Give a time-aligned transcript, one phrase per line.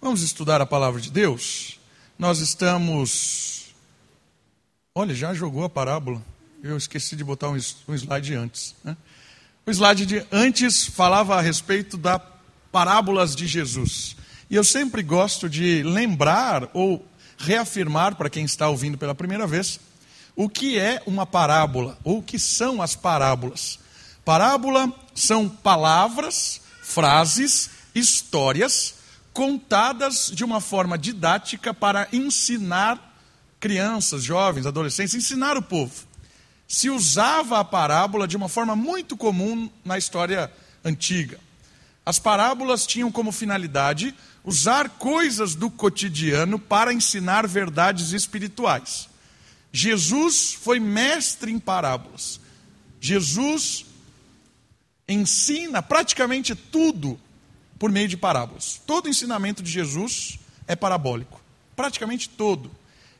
[0.00, 1.80] Vamos estudar a palavra de Deus?
[2.16, 3.74] Nós estamos.
[4.94, 6.24] Olha, já jogou a parábola.
[6.62, 8.76] Eu esqueci de botar um slide antes.
[8.84, 8.96] Né?
[9.66, 12.22] O slide de antes falava a respeito das
[12.70, 14.16] parábolas de Jesus.
[14.48, 17.04] E eu sempre gosto de lembrar ou
[17.36, 19.80] reafirmar para quem está ouvindo pela primeira vez
[20.36, 23.80] o que é uma parábola ou o que são as parábolas.
[24.24, 28.94] Parábola são palavras, frases, histórias
[29.38, 33.16] contadas de uma forma didática para ensinar
[33.60, 35.94] crianças, jovens, adolescentes, ensinar o povo.
[36.66, 40.50] Se usava a parábola de uma forma muito comum na história
[40.84, 41.38] antiga.
[42.04, 44.12] As parábolas tinham como finalidade
[44.42, 49.08] usar coisas do cotidiano para ensinar verdades espirituais.
[49.70, 52.40] Jesus foi mestre em parábolas.
[53.00, 53.86] Jesus
[55.06, 57.20] ensina praticamente tudo
[57.78, 58.80] por meio de parábolas.
[58.86, 61.40] Todo ensinamento de Jesus é parabólico,
[61.76, 62.70] praticamente todo.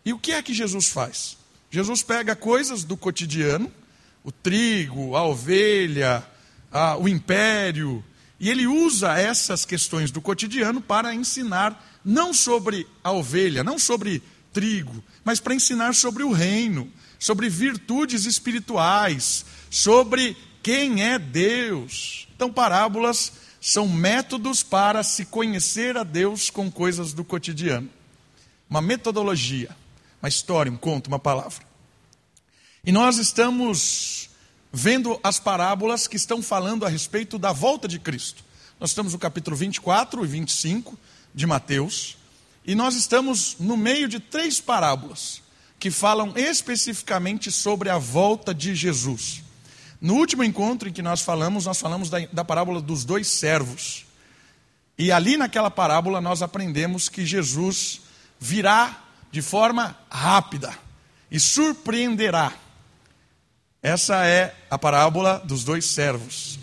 [0.05, 1.37] E o que é que Jesus faz?
[1.71, 3.71] Jesus pega coisas do cotidiano,
[4.25, 6.27] o trigo, a ovelha,
[6.73, 8.05] a, o império,
[8.41, 14.23] e ele usa essas questões do cotidiano para ensinar não sobre a ovelha, não sobre
[14.53, 22.29] trigo, mas para ensinar sobre o reino, sobre virtudes espirituais, sobre quem é Deus.
[22.35, 27.89] Então, parábolas são métodos para se conhecer a Deus com coisas do cotidiano.
[28.69, 29.75] Uma metodologia,
[30.23, 31.67] uma história, um conto, uma palavra.
[32.85, 34.31] E nós estamos
[34.73, 38.45] vendo as parábolas que estão falando a respeito da volta de Cristo.
[38.79, 40.99] Nós estamos no capítulo 24 e 25
[41.35, 42.17] de Mateus,
[42.65, 45.43] e nós estamos no meio de três parábolas
[45.79, 49.43] que falam especificamente sobre a volta de Jesus.
[50.01, 54.07] No último encontro em que nós falamos, nós falamos da, da parábola dos dois servos.
[54.97, 58.01] E ali naquela parábola nós aprendemos que Jesus
[58.39, 60.77] virá de forma rápida
[61.31, 62.53] e surpreenderá.
[63.83, 66.59] Essa é a parábola dos dois servos.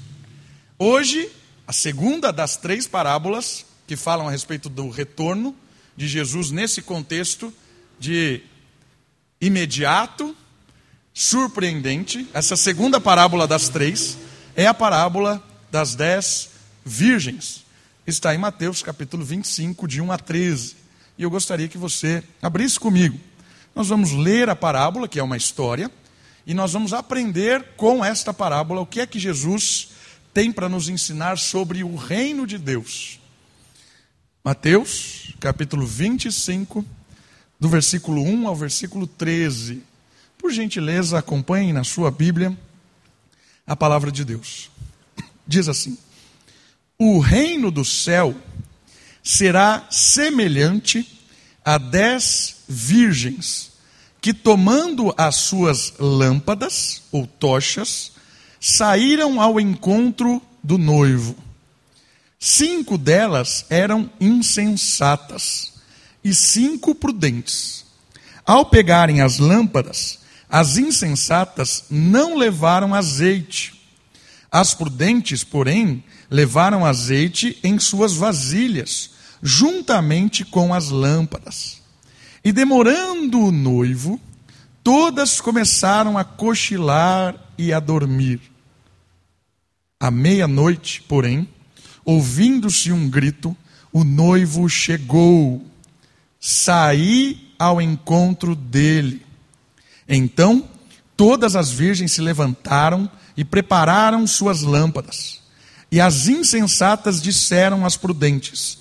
[0.77, 1.29] Hoje,
[1.67, 5.55] a segunda das três parábolas que falam a respeito do retorno
[5.95, 7.53] de Jesus nesse contexto
[7.99, 8.41] de
[9.39, 10.35] imediato
[11.17, 14.17] surpreendente, essa segunda parábola das três,
[14.53, 16.49] é a parábola das dez
[16.83, 17.63] virgens.
[18.05, 20.75] Está em Mateus capítulo 25, de 1 a 13.
[21.17, 23.17] E eu gostaria que você abrisse comigo.
[23.73, 25.89] Nós vamos ler a parábola, que é uma história,
[26.45, 29.91] e nós vamos aprender com esta parábola o que é que Jesus
[30.33, 33.21] tem para nos ensinar sobre o reino de Deus.
[34.43, 36.85] Mateus, capítulo 25,
[37.57, 39.81] do versículo 1 ao versículo 13.
[40.45, 42.55] Por gentileza, acompanhe na sua Bíblia
[43.65, 44.69] a palavra de Deus.
[45.47, 45.97] Diz assim:
[46.99, 48.35] O reino do céu
[49.23, 51.19] será semelhante
[51.65, 53.71] a dez virgens
[54.21, 58.11] que, tomando as suas lâmpadas ou tochas,
[58.59, 61.35] saíram ao encontro do noivo.
[62.37, 65.73] Cinco delas eram insensatas
[66.23, 67.83] e cinco prudentes.
[68.45, 70.19] Ao pegarem as lâmpadas,
[70.49, 73.73] as insensatas não levaram azeite.
[74.51, 79.11] As prudentes, porém, levaram azeite em suas vasilhas,
[79.41, 81.81] juntamente com as lâmpadas.
[82.43, 84.19] E demorando o noivo,
[84.83, 88.39] todas começaram a cochilar e a dormir.
[89.99, 91.49] À meia-noite, porém,
[92.03, 93.57] ouvindo-se um grito,
[93.91, 95.65] o noivo chegou.
[96.39, 99.24] Saí ao encontro dele
[100.07, 100.67] então
[101.17, 105.39] todas as virgens se levantaram e prepararam suas lâmpadas.
[105.91, 108.79] E as insensatas disseram às prudentes: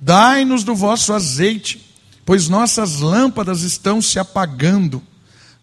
[0.00, 1.94] Dai-nos do vosso azeite,
[2.24, 5.02] pois nossas lâmpadas estão se apagando.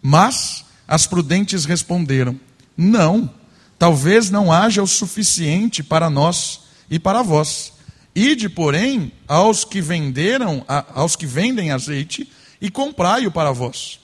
[0.02, 2.40] Mas as prudentes responderam:
[2.76, 3.30] Não,
[3.78, 7.74] talvez não haja o suficiente para nós e para vós.
[8.16, 14.00] Ide, porém, aos que venderam, aos que vendem azeite, e comprai-o para vós.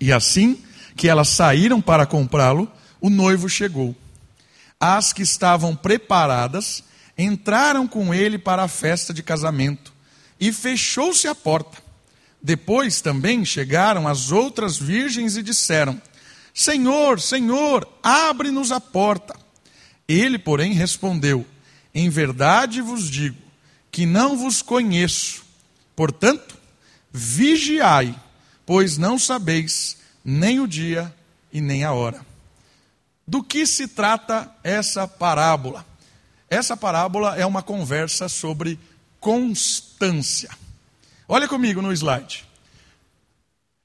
[0.00, 0.62] E assim
[0.96, 2.70] que elas saíram para comprá-lo,
[3.00, 3.94] o noivo chegou.
[4.78, 6.84] As que estavam preparadas
[7.16, 9.92] entraram com ele para a festa de casamento
[10.38, 11.82] e fechou-se a porta.
[12.42, 16.00] Depois também chegaram as outras virgens e disseram:
[16.52, 19.34] Senhor, Senhor, abre-nos a porta.
[20.06, 21.46] Ele, porém, respondeu:
[21.94, 23.38] Em verdade vos digo
[23.90, 25.42] que não vos conheço.
[25.96, 26.56] Portanto,
[27.12, 28.14] vigiai
[28.66, 31.14] pois não sabeis nem o dia
[31.52, 32.24] e nem a hora.
[33.26, 35.84] Do que se trata essa parábola?
[36.48, 38.78] Essa parábola é uma conversa sobre
[39.18, 40.50] constância.
[41.26, 42.44] Olha comigo no slide.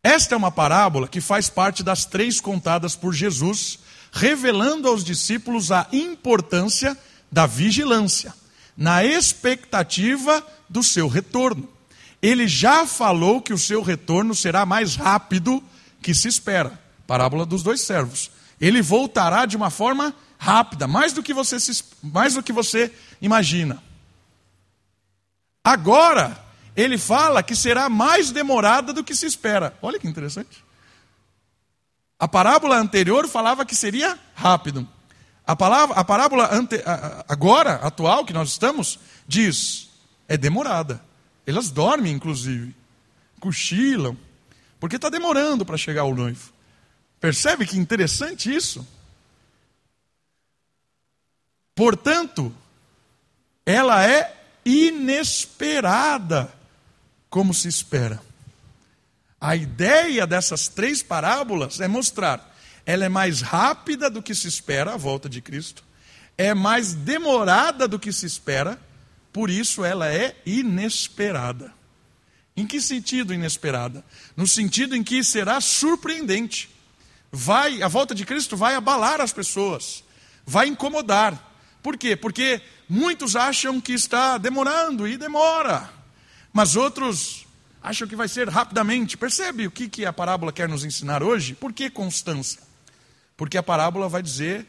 [0.04, 3.80] Esta é uma parábola que faz parte das três contadas por Jesus,
[4.12, 6.98] revelando aos discípulos a importância
[7.32, 8.34] da vigilância,
[8.76, 11.70] na expectativa do seu retorno.
[12.22, 15.64] Ele já falou que o seu retorno será mais rápido
[16.02, 16.80] que se espera.
[17.08, 18.32] Parábola dos dois servos.
[18.60, 22.94] Ele voltará de uma forma rápida, mais do que você, se, mais do que você
[23.22, 23.82] imagina.
[25.64, 26.38] Agora,
[26.76, 29.78] ele fala que será mais demorada do que se espera.
[29.82, 30.64] Olha que interessante.
[32.18, 34.88] A parábola anterior falava que seria rápido.
[35.48, 36.82] A, palavra, a parábola ante,
[37.28, 39.90] agora, atual, que nós estamos, diz:
[40.28, 41.02] é demorada.
[41.50, 42.76] Elas dormem, inclusive,
[43.40, 44.16] cochilam,
[44.80, 46.54] porque está demorando para chegar o noivo.
[47.20, 48.88] Percebe que interessante isso?
[51.74, 52.56] Portanto,
[53.66, 54.32] ela é
[54.64, 56.54] inesperada,
[57.32, 58.22] como se espera.
[59.42, 62.56] A ideia dessas três parábolas é mostrar,
[62.86, 65.84] ela é mais rápida do que se espera a volta de Cristo,
[66.38, 68.80] é mais demorada do que se espera,
[69.32, 71.74] por isso ela é inesperada.
[72.56, 74.04] Em que sentido inesperada?
[74.36, 76.70] No sentido em que será surpreendente.
[77.32, 80.04] Vai, a volta de Cristo vai abalar as pessoas,
[80.46, 81.48] vai incomodar.
[81.82, 82.16] Por quê?
[82.16, 85.90] Porque muitos acham que está demorando e demora,
[86.52, 87.46] mas outros
[87.82, 89.16] acham que vai ser rapidamente.
[89.16, 91.54] Percebe o que, que a parábola quer nos ensinar hoje?
[91.54, 92.62] Por que constância?
[93.38, 94.66] Porque a parábola vai dizer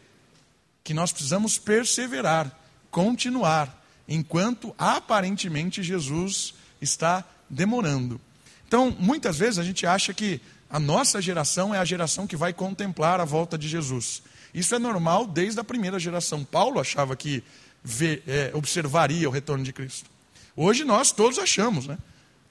[0.85, 2.57] que nós precisamos perseverar,
[2.91, 3.80] continuar,
[4.11, 6.53] enquanto aparentemente Jesus
[6.83, 8.21] está demorando.
[8.67, 12.53] Então, muitas vezes a gente acha que a nossa geração é a geração que vai
[12.53, 14.23] contemplar a volta de Jesus.
[14.53, 16.45] Isso é normal desde a primeira geração.
[16.45, 17.43] Paulo achava que
[17.85, 20.11] vê, é, observaria o retorno de Cristo.
[20.57, 21.97] Hoje nós todos achamos, né?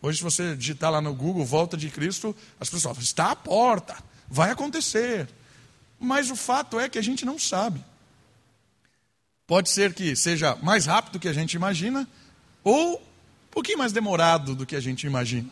[0.01, 3.35] Hoje, se você digitar lá no Google volta de Cristo, as pessoas falam, está à
[3.35, 3.97] porta,
[4.29, 5.27] vai acontecer.
[5.99, 7.83] Mas o fato é que a gente não sabe.
[9.49, 12.07] Pode ser que seja mais rápido do que a gente imagina,
[12.63, 15.49] ou um pouquinho mais demorado do que a gente imagina.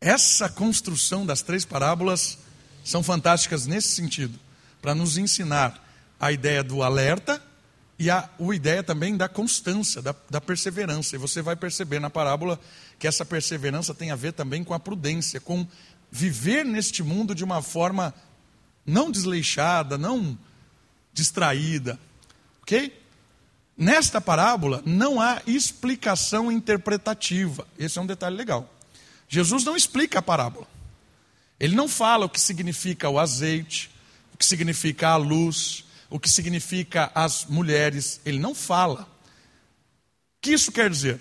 [0.00, 2.38] Essa construção das três parábolas
[2.82, 4.40] são fantásticas nesse sentido,
[4.80, 5.86] para nos ensinar
[6.18, 7.42] a ideia do alerta
[7.98, 11.14] e a, a ideia também da constância, da, da perseverança.
[11.14, 12.58] E você vai perceber na parábola
[12.98, 15.66] que essa perseverança tem a ver também com a prudência, com
[16.10, 18.14] viver neste mundo de uma forma
[18.86, 20.38] não desleixada, não
[21.12, 22.00] distraída.
[22.62, 23.00] Ok?
[23.76, 27.66] Nesta parábola não há explicação interpretativa.
[27.78, 28.72] Esse é um detalhe legal.
[29.28, 30.66] Jesus não explica a parábola.
[31.58, 33.90] Ele não fala o que significa o azeite,
[34.34, 38.20] o que significa a luz, o que significa as mulheres.
[38.24, 39.02] Ele não fala.
[39.02, 39.06] O
[40.42, 41.20] que isso quer dizer?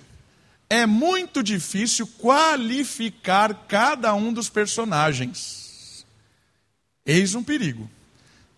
[0.71, 6.05] é muito difícil qualificar cada um dos personagens.
[7.05, 7.91] Eis um perigo.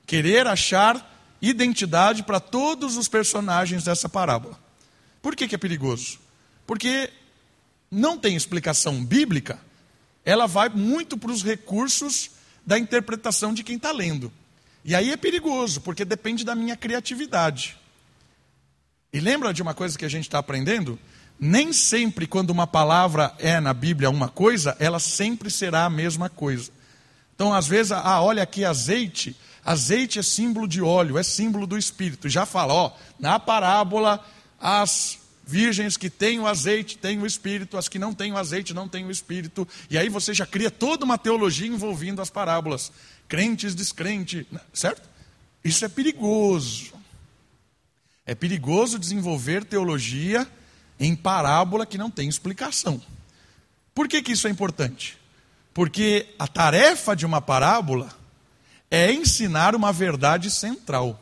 [0.05, 1.12] Querer achar
[1.49, 4.57] identidade para todos os personagens dessa parábola.
[5.21, 6.19] Por que, que é perigoso?
[6.65, 7.09] Porque
[7.91, 9.59] não tem explicação bíblica,
[10.25, 12.31] ela vai muito para os recursos
[12.65, 14.31] da interpretação de quem está lendo.
[14.85, 17.77] E aí é perigoso, porque depende da minha criatividade.
[19.11, 20.97] E lembra de uma coisa que a gente está aprendendo?
[21.39, 26.29] nem sempre, quando uma palavra é na Bíblia uma coisa, ela sempre será a mesma
[26.29, 26.71] coisa.
[27.35, 29.35] Então, às vezes, ah, olha aqui azeite.
[29.65, 32.27] Azeite é símbolo de óleo, é símbolo do Espírito.
[32.27, 34.23] Já fala, ó, na parábola,
[34.59, 38.73] as virgens que têm o azeite têm o Espírito, as que não têm o azeite
[38.73, 39.67] não têm o Espírito.
[39.89, 42.91] E aí você já cria toda uma teologia envolvendo as parábolas.
[43.27, 45.07] Crentes, descrente, certo?
[45.63, 46.93] Isso é perigoso.
[48.25, 50.47] É perigoso desenvolver teologia
[50.99, 53.01] em parábola que não tem explicação.
[53.93, 55.17] Por que, que isso é importante?
[55.73, 58.13] Porque a tarefa de uma parábola
[58.95, 61.19] é ensinar uma verdade central.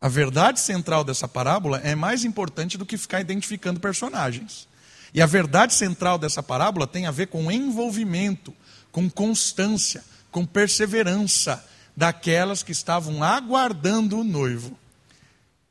[0.00, 4.66] A verdade central dessa parábola é mais importante do que ficar identificando personagens.
[5.12, 8.54] E a verdade central dessa parábola tem a ver com envolvimento,
[8.90, 11.62] com constância, com perseverança
[11.94, 14.78] daquelas que estavam aguardando o noivo.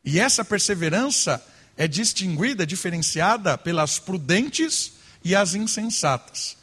[0.03, 1.43] E essa perseverança
[1.75, 4.91] é distinguida, diferenciada pelas prudentes
[5.23, 6.55] e as insensatas.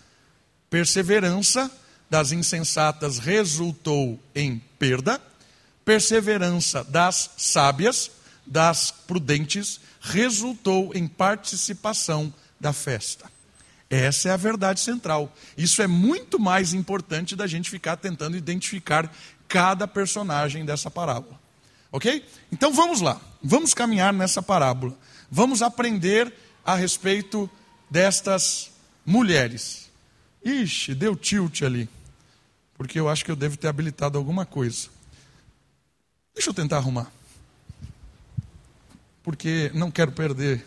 [0.70, 1.68] Perseverança
[2.12, 5.18] das insensatas resultou em perda,
[5.82, 8.10] perseverança das sábias,
[8.46, 13.32] das prudentes, resultou em participação da festa.
[13.88, 15.34] Essa é a verdade central.
[15.56, 19.10] Isso é muito mais importante da gente ficar tentando identificar
[19.48, 21.40] cada personagem dessa parábola.
[21.90, 22.26] Ok?
[22.52, 24.94] Então vamos lá, vamos caminhar nessa parábola.
[25.30, 26.30] vamos aprender
[26.62, 27.48] a respeito
[27.90, 28.70] destas
[29.06, 29.90] mulheres.
[30.44, 31.88] Ixi, deu tilt ali,
[32.82, 34.88] porque eu acho que eu devo ter habilitado alguma coisa.
[36.34, 37.12] Deixa eu tentar arrumar,
[39.22, 40.64] porque não quero perder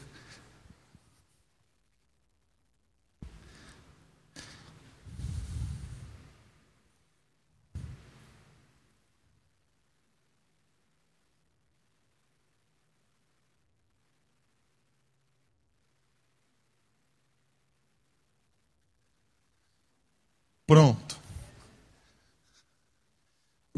[20.66, 21.05] Pronto.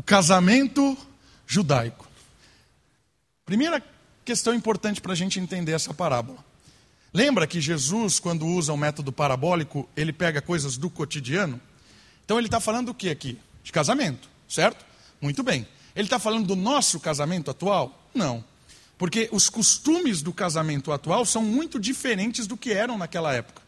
[0.08, 0.98] Casamento
[1.46, 2.08] judaico.
[3.46, 3.84] Primeira
[4.24, 6.38] questão importante para a gente entender essa parábola.
[7.14, 11.60] Lembra que Jesus, quando usa o método parabólico, ele pega coisas do cotidiano?
[12.24, 13.38] Então ele está falando do que aqui?
[13.62, 14.86] De casamento, certo?
[15.20, 15.68] Muito bem.
[15.94, 18.10] Ele está falando do nosso casamento atual?
[18.16, 18.42] Não.
[18.98, 23.62] Porque os costumes do casamento atual são muito diferentes do que eram naquela época.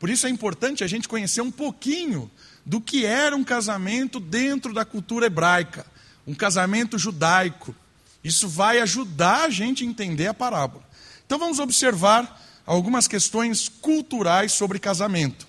[0.00, 2.28] Por isso é importante a gente conhecer um pouquinho
[2.64, 5.84] do que era um casamento dentro da cultura hebraica,
[6.26, 7.74] um casamento judaico.
[8.22, 10.82] Isso vai ajudar a gente a entender a parábola.
[11.26, 15.46] Então vamos observar algumas questões culturais sobre casamento.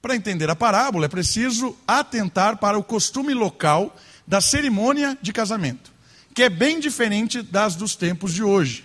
[0.00, 3.94] Para entender a parábola, é preciso atentar para o costume local
[4.26, 5.92] da cerimônia de casamento,
[6.34, 8.84] que é bem diferente das dos tempos de hoje.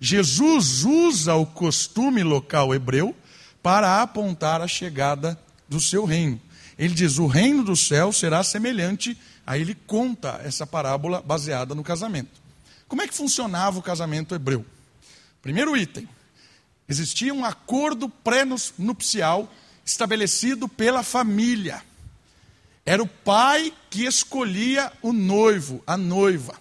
[0.00, 3.14] Jesus usa o costume local hebreu
[3.62, 5.38] para apontar a chegada
[5.68, 6.40] do seu reino.
[6.78, 9.16] Ele diz: o reino do céu será semelhante.
[9.46, 12.40] Aí ele conta essa parábola baseada no casamento.
[12.88, 14.64] Como é que funcionava o casamento hebreu?
[15.40, 16.08] Primeiro item:
[16.88, 19.52] existia um acordo pré-nupcial
[19.84, 21.82] estabelecido pela família.
[22.84, 26.54] Era o pai que escolhia o noivo, a noiva.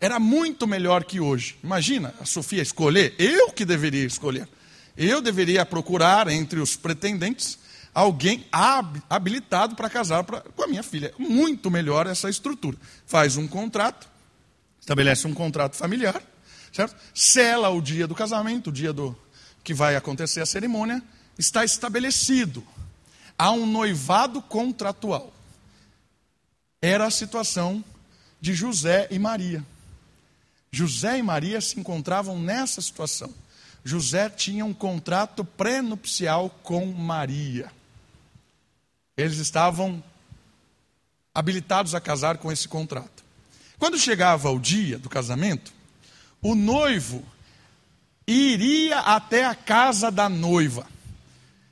[0.00, 1.56] Era muito melhor que hoje.
[1.62, 4.48] Imagina a Sofia escolher, eu que deveria escolher.
[4.96, 7.58] Eu deveria procurar entre os pretendentes
[7.96, 8.44] alguém
[9.08, 11.14] habilitado para casar pra, com a minha filha.
[11.18, 12.76] Muito melhor essa estrutura.
[13.06, 14.06] Faz um contrato,
[14.78, 16.22] estabelece um contrato familiar,
[16.70, 16.94] certo?
[17.14, 19.16] Sela o dia do casamento, o dia do
[19.64, 21.02] que vai acontecer a cerimônia,
[21.38, 22.62] está estabelecido.
[23.38, 25.32] Há um noivado contratual.
[26.82, 27.82] Era a situação
[28.38, 29.64] de José e Maria.
[30.70, 33.32] José e Maria se encontravam nessa situação.
[33.82, 37.74] José tinha um contrato pré-nupcial com Maria.
[39.16, 40.02] Eles estavam
[41.34, 43.24] habilitados a casar com esse contrato.
[43.78, 45.72] Quando chegava o dia do casamento,
[46.42, 47.24] o noivo
[48.26, 50.86] iria até a casa da noiva.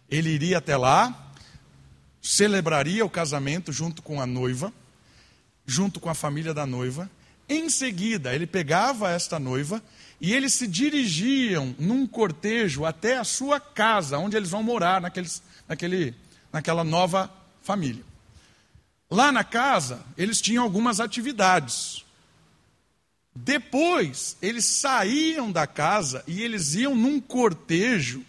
[0.08, 1.32] Ele iria até lá,
[2.20, 4.72] celebraria o casamento junto com a noiva,
[5.66, 7.10] junto com a família da noiva.
[7.48, 9.82] Em seguida, ele pegava esta noiva
[10.20, 15.42] e eles se dirigiam num cortejo até a sua casa, onde eles vão morar naqueles,
[15.68, 16.14] naquele
[16.54, 17.28] naquela nova
[17.62, 18.04] família.
[19.11, 22.04] Lá na casa, eles tinham algumas atividades.
[23.34, 28.25] Depois, eles saíam da casa e eles iam num cortejo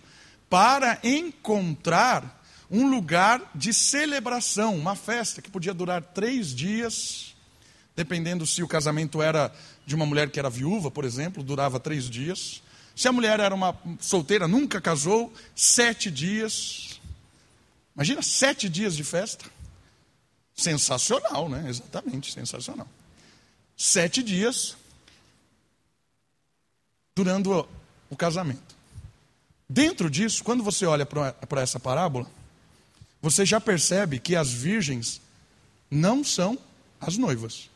[0.49, 7.35] para encontrar um lugar de celebração, uma festa que podia durar três dias,
[7.95, 9.53] dependendo se o casamento era
[9.85, 12.63] de uma mulher que era viúva, por exemplo, durava três dias.
[12.95, 16.94] Se a mulher era uma solteira, nunca casou, sete dias.
[17.95, 19.45] Imagina sete dias de festa.
[20.53, 21.69] Sensacional, né?
[21.69, 22.87] Exatamente, sensacional.
[23.75, 24.75] Sete dias
[27.15, 27.67] durando
[28.09, 28.75] o casamento.
[29.67, 32.29] Dentro disso, quando você olha para essa parábola,
[33.21, 35.21] você já percebe que as virgens
[35.89, 36.57] não são
[36.99, 37.69] as noivas.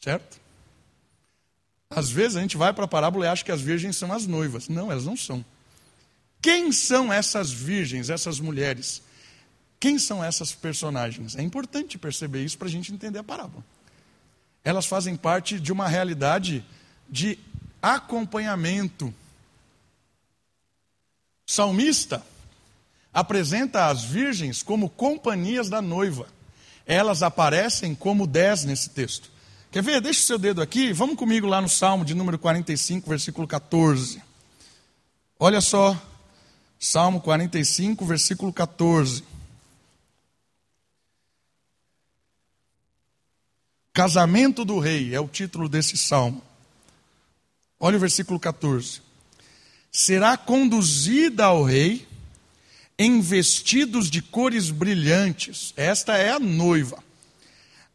[0.00, 0.40] Certo?
[1.90, 4.26] Às vezes a gente vai para a parábola e acha que as virgens são as
[4.26, 4.68] noivas.
[4.68, 5.44] Não, elas não são.
[6.42, 9.00] Quem são essas virgens, essas mulheres?
[9.78, 11.36] Quem são essas personagens?
[11.36, 13.64] É importante perceber isso para a gente entender a parábola.
[14.64, 16.64] Elas fazem parte de uma realidade
[17.08, 17.38] de
[17.80, 19.14] acompanhamento.
[21.46, 22.24] Salmista
[23.14, 26.26] apresenta as virgens como companhias da noiva.
[26.84, 29.30] Elas aparecem como dez nesse texto.
[29.70, 30.00] Quer ver?
[30.00, 34.20] Deixa o seu dedo aqui, vamos comigo lá no Salmo de número 45, versículo 14.
[35.38, 36.00] Olha só
[36.84, 39.22] Salmo 45, versículo 14.
[43.92, 46.42] Casamento do Rei é o título desse salmo.
[47.78, 49.00] Olha o versículo 14.
[49.92, 52.04] Será conduzida ao rei
[52.98, 55.72] em vestidos de cores brilhantes.
[55.76, 57.00] Esta é a noiva.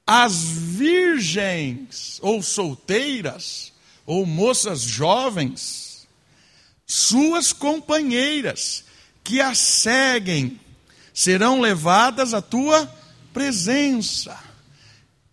[0.05, 3.73] As virgens, ou solteiras,
[4.05, 5.86] ou moças jovens,
[6.87, 8.85] suas companheiras
[9.21, 10.59] que a seguem
[11.13, 12.89] serão levadas à tua
[13.33, 14.39] presença.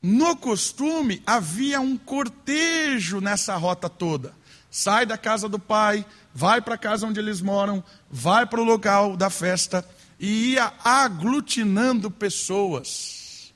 [0.03, 4.35] No costume, havia um cortejo nessa rota toda.
[4.71, 8.65] Sai da casa do pai, vai para a casa onde eles moram, vai para o
[8.65, 13.55] local da festa e ia aglutinando pessoas.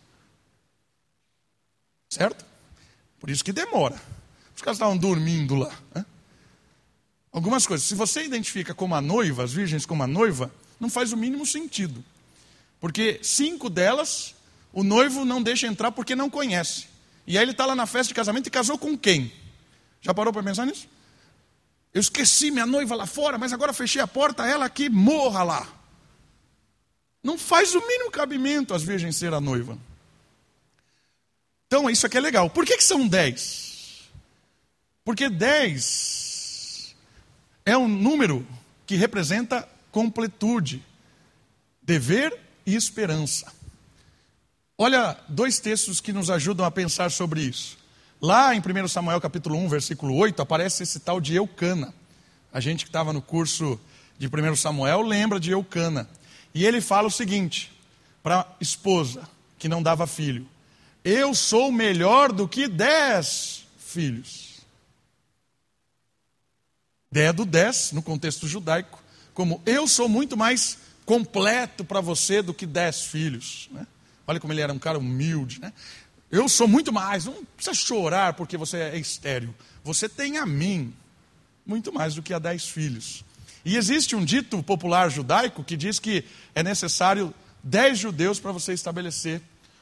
[2.09, 2.45] Certo?
[3.19, 4.01] Por isso que demora.
[4.55, 5.77] Os caras estavam dormindo lá.
[5.95, 6.07] Né?
[7.33, 7.87] Algumas coisas.
[7.87, 11.45] Se você identifica como a noiva, as virgens como a noiva, não faz o mínimo
[11.45, 12.05] sentido.
[12.81, 14.35] Porque cinco delas
[14.73, 16.87] o noivo não deixa entrar porque não conhece.
[17.27, 19.33] E aí ele está lá na festa de casamento e casou com quem?
[20.01, 20.89] Já parou para pensar nisso?
[21.93, 25.69] Eu esqueci minha noiva lá fora, mas agora fechei a porta, ela aqui morra lá.
[27.23, 29.77] Não faz o mínimo cabimento as virgens ser a noiva.
[31.67, 32.49] Então, isso aqui é legal.
[32.49, 34.09] Por que, que são dez?
[35.05, 36.28] Porque dez
[37.69, 38.47] é um número
[38.87, 40.83] que representa completude,
[41.83, 42.35] dever
[42.65, 43.53] e esperança.
[44.79, 47.77] Olha dois textos que nos ajudam a pensar sobre isso.
[48.23, 51.93] Lá em 1 Samuel capítulo 1, versículo 8, aparece esse tal de Eucana.
[52.51, 53.79] A gente que estava no curso
[54.19, 56.09] de 1 Samuel lembra de Eucana.
[56.55, 57.71] E ele fala o seguinte
[58.23, 60.49] para a esposa que não dava filho:
[61.05, 64.48] Eu sou melhor do que dez filhos.
[67.11, 72.53] Ideia do dez, no contexto judaico, como eu sou muito mais completo para você do
[72.53, 73.69] que dez filhos.
[73.73, 73.87] Né?
[74.27, 75.73] Olha como ele era um cara humilde, né?
[76.31, 79.55] Eu sou muito mais, não precisa chorar porque você é estéreo.
[79.83, 80.93] Você tem a mim,
[81.65, 83.25] muito mais do que a dez filhos.
[83.65, 86.23] E existe um dito popular judaico que diz que
[86.55, 87.33] é necessário
[87.65, 89.41] dez judeus para você estabelecer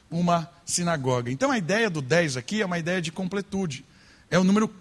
[0.09, 1.29] uma sinagoga.
[1.29, 3.83] Então a ideia do dez aqui é uma ideia de completude.
[4.31, 4.73] É o número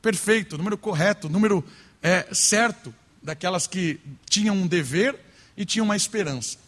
[0.00, 1.64] perfeito, o número correto, o número
[2.02, 5.18] é, certo daquelas que tinham um dever
[5.56, 6.58] e tinham uma esperança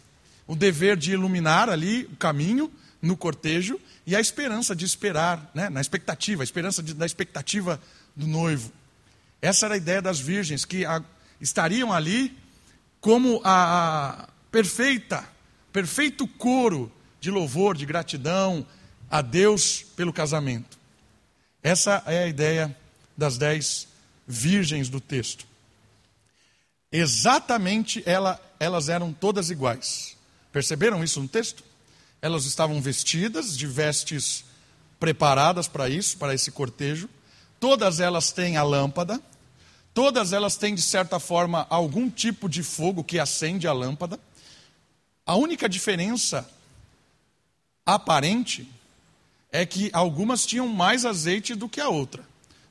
[0.47, 5.69] o dever de iluminar ali o caminho no cortejo e a esperança de esperar, né,
[5.69, 7.80] na expectativa, a esperança de, da expectativa
[8.15, 8.71] do noivo.
[9.41, 11.02] Essa era a ideia das virgens, que a,
[11.41, 12.37] estariam ali
[13.00, 15.25] como a, a perfeita,
[15.73, 18.67] perfeito coro de louvor, de gratidão
[19.11, 20.78] a Deus pelo casamento.
[21.63, 22.75] Essa é a ideia
[23.17, 23.89] das dez
[24.26, 25.47] virgens do texto.
[26.91, 30.17] Exatamente ela, elas eram todas iguais.
[30.52, 31.65] Perceberam isso no texto?
[32.23, 34.45] Elas estavam vestidas de vestes
[35.00, 37.08] preparadas para isso, para esse cortejo.
[37.58, 39.21] Todas elas têm a lâmpada.
[39.93, 44.19] Todas elas têm, de certa forma, algum tipo de fogo que acende a lâmpada.
[45.26, 46.49] A única diferença
[47.84, 48.69] aparente
[49.50, 52.25] é que algumas tinham mais azeite do que a outra.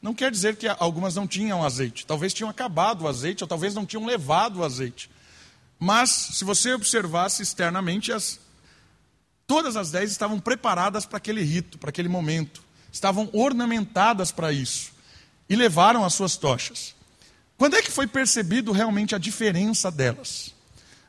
[0.04, 2.06] Não quer dizer que algumas não tinham azeite.
[2.06, 5.10] Talvez tinham acabado o azeite, ou talvez não tinham levado o azeite.
[5.80, 8.38] Mas, se você observasse externamente, as,
[9.48, 12.62] todas as dez estavam preparadas para aquele rito, para aquele momento.
[12.92, 14.92] Estavam ornamentadas para isso.
[15.50, 16.94] E levaram as suas tochas.
[17.58, 20.54] Quando é que foi percebido realmente a diferença delas?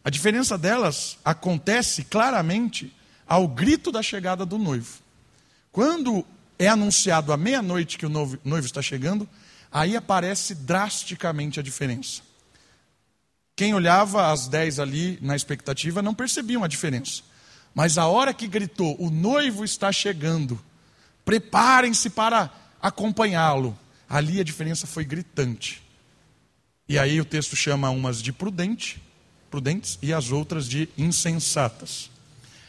[0.04, 2.94] A diferença delas acontece claramente
[3.26, 5.00] ao grito da chegada do noivo.
[5.72, 6.24] Quando
[6.58, 9.28] é anunciado à meia-noite que o noivo está chegando,
[9.70, 12.22] aí aparece drasticamente a diferença.
[13.56, 17.22] Quem olhava as dez ali na expectativa não percebiam a diferença.
[17.74, 20.60] Mas a hora que gritou, o noivo está chegando,
[21.24, 23.76] preparem-se para acompanhá-lo,
[24.08, 25.82] ali a diferença foi gritante.
[26.88, 29.02] E aí o texto chama umas de prudente,
[29.50, 32.10] prudentes e as outras de insensatas.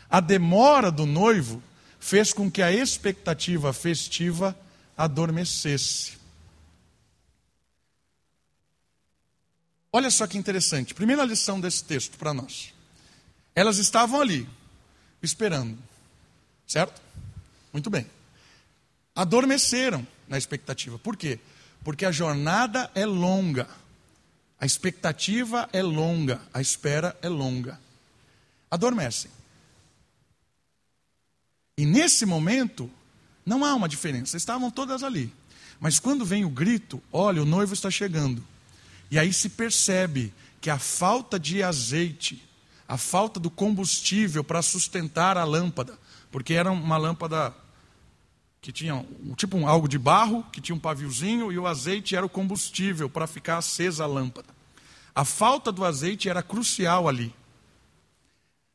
[0.09, 1.61] A demora do noivo
[2.05, 4.55] fez com que a expectativa festiva
[4.95, 6.13] adormecesse.
[9.91, 10.93] Olha só que interessante.
[10.93, 12.75] Primeira lição desse texto para nós.
[13.55, 14.47] Elas estavam ali,
[15.19, 15.79] esperando.
[16.67, 17.01] Certo?
[17.73, 18.05] Muito bem.
[19.15, 20.99] Adormeceram na expectativa.
[20.99, 21.39] Por quê?
[21.83, 23.67] Porque a jornada é longa.
[24.59, 26.39] A expectativa é longa.
[26.53, 27.79] A espera é longa.
[28.69, 29.31] Adormecem.
[31.77, 32.89] E nesse momento,
[33.45, 34.37] não há uma diferença.
[34.37, 35.31] Estavam todas ali.
[35.79, 38.43] Mas quando vem o grito, olha, o noivo está chegando.
[39.11, 42.41] E aí se percebe que a falta de azeite,
[42.87, 45.97] a falta do combustível para sustentar a lâmpada,
[46.31, 47.53] porque era uma lâmpada
[48.61, 49.05] que tinha
[49.37, 53.07] tipo um, algo de barro, que tinha um paviozinho e o azeite era o combustível
[53.07, 54.49] para ficar acesa a lâmpada.
[55.13, 57.33] A falta do azeite era crucial ali.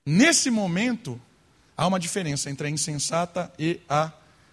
[0.07, 1.21] Nesse momento,
[1.81, 4.13] há uma diferença entre a insensata e a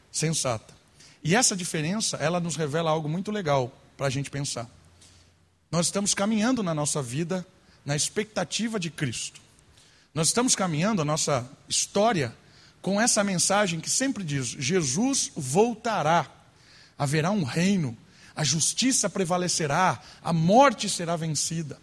[0.09, 0.73] sensata.
[1.21, 4.65] E essa diferença, ela nos revela algo muito legal para a gente pensar.
[5.69, 7.45] Nós estamos caminhando na nossa vida
[7.83, 9.41] na expectativa de Cristo.
[10.13, 12.33] Nós estamos caminhando a nossa história
[12.81, 16.31] com essa mensagem que sempre diz: Jesus voltará,
[16.97, 17.97] haverá um reino,
[18.33, 21.77] a justiça prevalecerá, a morte será vencida.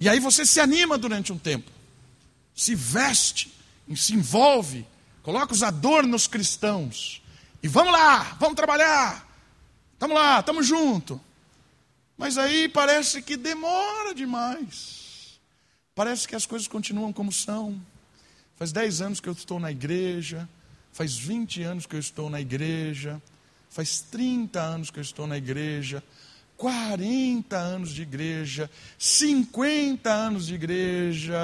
[0.00, 1.70] E aí você se anima durante um tempo,
[2.54, 3.59] se veste,
[3.96, 4.86] se envolve,
[5.22, 7.22] coloca os adornos cristãos,
[7.62, 9.26] e vamos lá, vamos trabalhar,
[9.92, 11.18] estamos lá, estamos juntos.
[12.16, 15.40] Mas aí parece que demora demais.
[15.94, 17.80] Parece que as coisas continuam como são.
[18.56, 20.48] Faz 10 anos que eu estou na igreja,
[20.92, 23.20] faz 20 anos que eu estou na igreja,
[23.70, 26.02] faz 30 anos que eu estou na igreja,
[26.60, 31.34] 40 anos de igreja, 50 anos de igreja,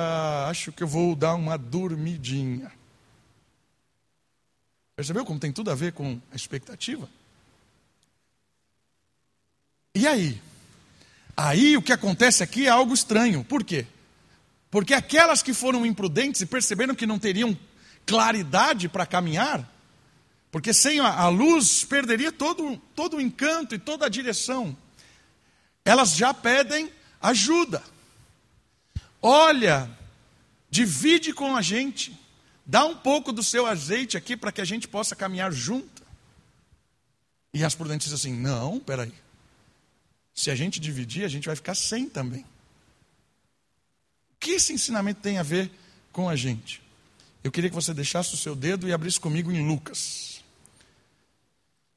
[0.47, 2.71] acho que eu vou dar uma dormidinha.
[4.95, 7.09] Percebeu como tem tudo a ver com a expectativa?
[9.95, 10.39] E aí?
[11.35, 13.43] Aí o que acontece aqui é algo estranho.
[13.43, 13.87] Por quê?
[14.71, 17.57] Porque aquelas que foram imprudentes e perceberam que não teriam
[18.05, 19.67] claridade para caminhar,
[20.53, 24.77] porque sem a, luz perderia todo, todo o encanto e toda a direção
[25.87, 26.91] elas já pedem
[27.23, 27.81] ajuda.
[29.23, 29.89] Olha,
[30.69, 32.19] divide com a gente,
[32.67, 36.03] dá um pouco do seu azeite aqui para que a gente possa caminhar junto.
[37.55, 39.15] E as prudentes dizem assim: não, peraí.
[40.35, 42.45] Se a gente dividir, a gente vai ficar sem também.
[44.33, 45.71] O que esse ensinamento tem a ver
[46.13, 46.83] com a gente?
[47.45, 50.43] Eu queria que você deixasse o seu dedo e abrisse comigo em Lucas.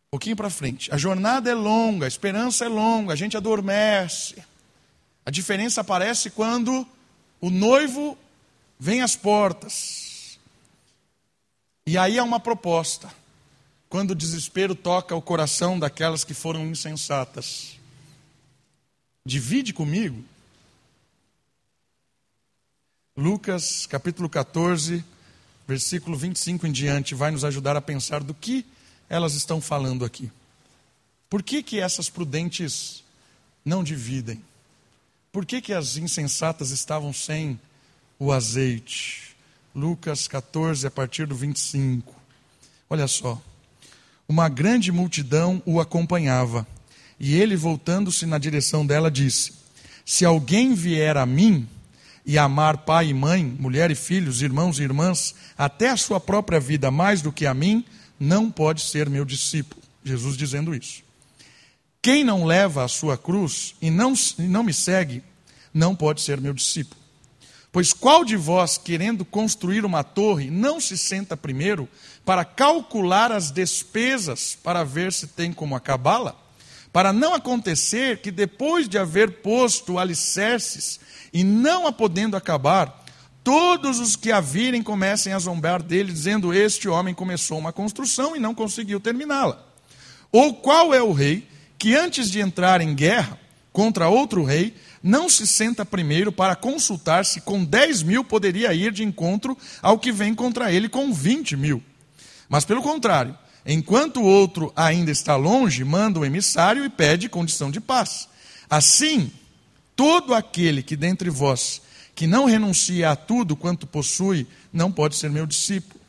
[0.10, 0.92] Um pouquinho para frente.
[0.92, 4.44] A jornada é longa, a esperança é longa, a gente adormece.
[5.24, 6.88] A diferença aparece quando
[7.40, 8.18] o noivo
[8.80, 10.40] vem às portas.
[11.86, 13.08] E aí há uma proposta.
[13.88, 17.78] Quando o desespero toca o coração daquelas que foram insensatas.
[19.24, 20.26] Divide comigo.
[23.16, 25.06] Lucas capítulo 14,
[25.68, 28.66] versículo 25 em diante, vai nos ajudar a pensar do que
[29.10, 30.32] elas estão falando aqui?
[31.30, 33.04] Por que, que essas prudentes
[33.66, 34.42] não dividem?
[35.32, 37.60] Por que, que as insensatas estavam sem
[38.18, 39.36] o azeite?
[39.76, 42.16] Lucas 14, a partir do 25.
[42.90, 43.42] Olha só.
[44.28, 46.68] Uma grande multidão o acompanhava,
[47.20, 49.54] e ele, voltando-se na direção dela, disse:
[50.06, 51.68] Se alguém vier a mim
[52.26, 56.60] e amar pai e mãe, mulher e filhos, irmãos e irmãs, até a sua própria
[56.60, 57.84] vida mais do que a mim,
[58.20, 59.82] não pode ser meu discípulo.
[60.04, 61.04] Jesus dizendo isso.
[62.02, 65.24] Quem não leva a sua cruz e não, e não me segue,
[65.74, 67.00] não pode ser meu discípulo.
[67.72, 71.88] Pois qual de vós, querendo construir uma torre, não se senta primeiro
[72.26, 76.36] para calcular as despesas para ver se tem como acabá-la?
[76.92, 81.00] Para não acontecer que depois de haver posto alicerces
[81.32, 82.99] e não a podendo acabar,
[83.50, 88.36] todos os que a virem comecem a zombar dele, dizendo: Este homem começou uma construção
[88.36, 89.60] e não conseguiu terminá-la.
[90.32, 93.40] Ou qual é o rei que, antes de entrar em guerra
[93.74, 98.92] contra outro rei, não se senta primeiro para consultar se com 10 mil poderia ir
[98.92, 101.82] de encontro ao que vem contra ele com 20 mil?
[102.48, 103.36] Mas, pelo contrário,
[103.66, 108.30] enquanto o outro ainda está longe, manda o emissário e pede condição de paz.
[108.70, 109.32] Assim,
[109.96, 111.82] todo aquele que dentre vós
[112.20, 116.02] que não renuncia a tudo quanto possui, não pode ser meu discípulo.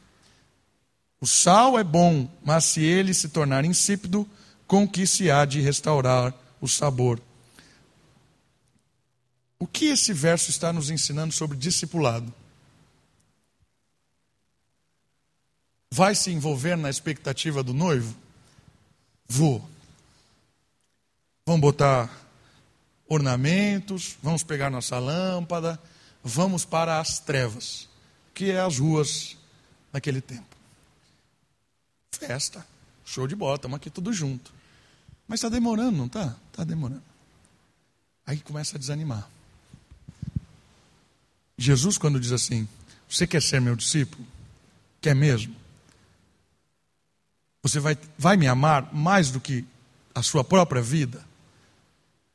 [1.20, 4.28] O sal é bom, mas se ele se tornar insípido,
[4.66, 7.22] com que se há de restaurar o sabor?
[9.56, 12.34] O que esse verso está nos ensinando sobre discipulado?
[15.92, 18.16] Vai se envolver na expectativa do noivo?
[19.28, 19.64] Vou.
[21.46, 22.10] Vamos botar
[23.08, 25.80] ornamentos, vamos pegar nossa lâmpada,
[26.22, 27.88] vamos para as trevas,
[28.34, 29.36] que é as ruas
[29.92, 30.56] naquele tempo.
[32.12, 32.66] Festa,
[33.04, 34.52] show de bola, estamos aqui tudo junto.
[35.26, 36.36] Mas está demorando, não está?
[36.50, 37.02] Está demorando.
[38.26, 39.28] Aí começa a desanimar.
[41.56, 42.68] Jesus, quando diz assim:
[43.08, 44.26] Você quer ser meu discípulo?
[45.00, 45.54] Quer mesmo?
[47.62, 49.64] Você vai, vai me amar mais do que
[50.14, 51.24] a sua própria vida?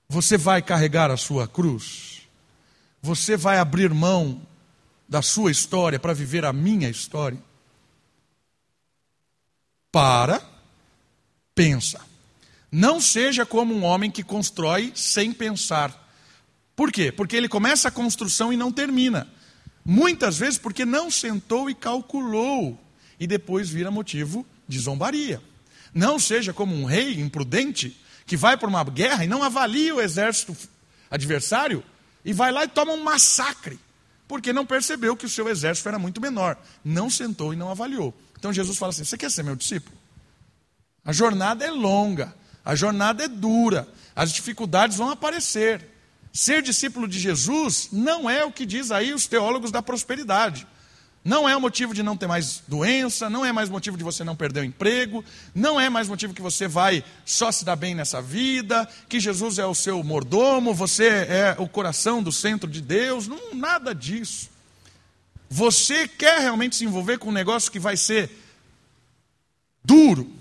[0.08, 2.15] Você vai carregar a sua cruz?
[3.06, 4.42] Você vai abrir mão
[5.08, 7.38] da sua história para viver a minha história?
[9.92, 10.42] Para,
[11.54, 12.02] pensa.
[12.72, 15.94] Não seja como um homem que constrói sem pensar.
[16.76, 17.12] Por quê?
[17.12, 19.28] Porque ele começa a construção e não termina.
[19.86, 22.76] Muitas vezes porque não sentou e calculou,
[23.20, 25.40] e depois vira motivo de zombaria.
[25.94, 30.02] Não seja como um rei imprudente que vai para uma guerra e não avalia o
[30.02, 30.58] exército
[31.12, 31.84] adversário
[32.26, 33.80] e vai lá e toma um massacre,
[34.28, 38.14] porque não percebeu que o seu exército era muito menor, não sentou e não avaliou.
[38.38, 39.96] Então Jesus fala assim: Você quer ser meu discípulo?
[41.06, 42.36] A jornada é longa,
[42.66, 45.94] a jornada é dura, as dificuldades vão aparecer.
[46.34, 50.68] Ser discípulo de Jesus não é o que diz aí os teólogos da prosperidade.
[51.26, 54.24] Não é o motivo de não ter mais doença, não é mais motivo de você
[54.24, 57.96] não perder o emprego, não é mais motivo que você vai só se dar bem
[57.96, 62.80] nessa vida, que Jesus é o seu mordomo, você é o coração do centro de
[62.80, 64.52] Deus, não, nada disso.
[65.50, 68.30] Você quer realmente se envolver com um negócio que vai ser
[69.84, 70.32] duro?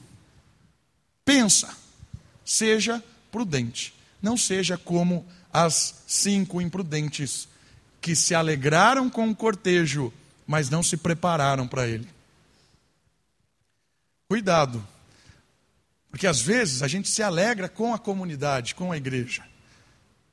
[1.24, 1.74] Pensa,
[2.44, 7.48] seja prudente, não seja como as cinco imprudentes
[8.02, 10.12] que se alegraram com o cortejo
[10.46, 12.08] mas não se prepararam para ele.
[14.28, 14.84] Cuidado,
[16.14, 19.42] porque às vezes a gente se alegra com a comunidade, com a igreja.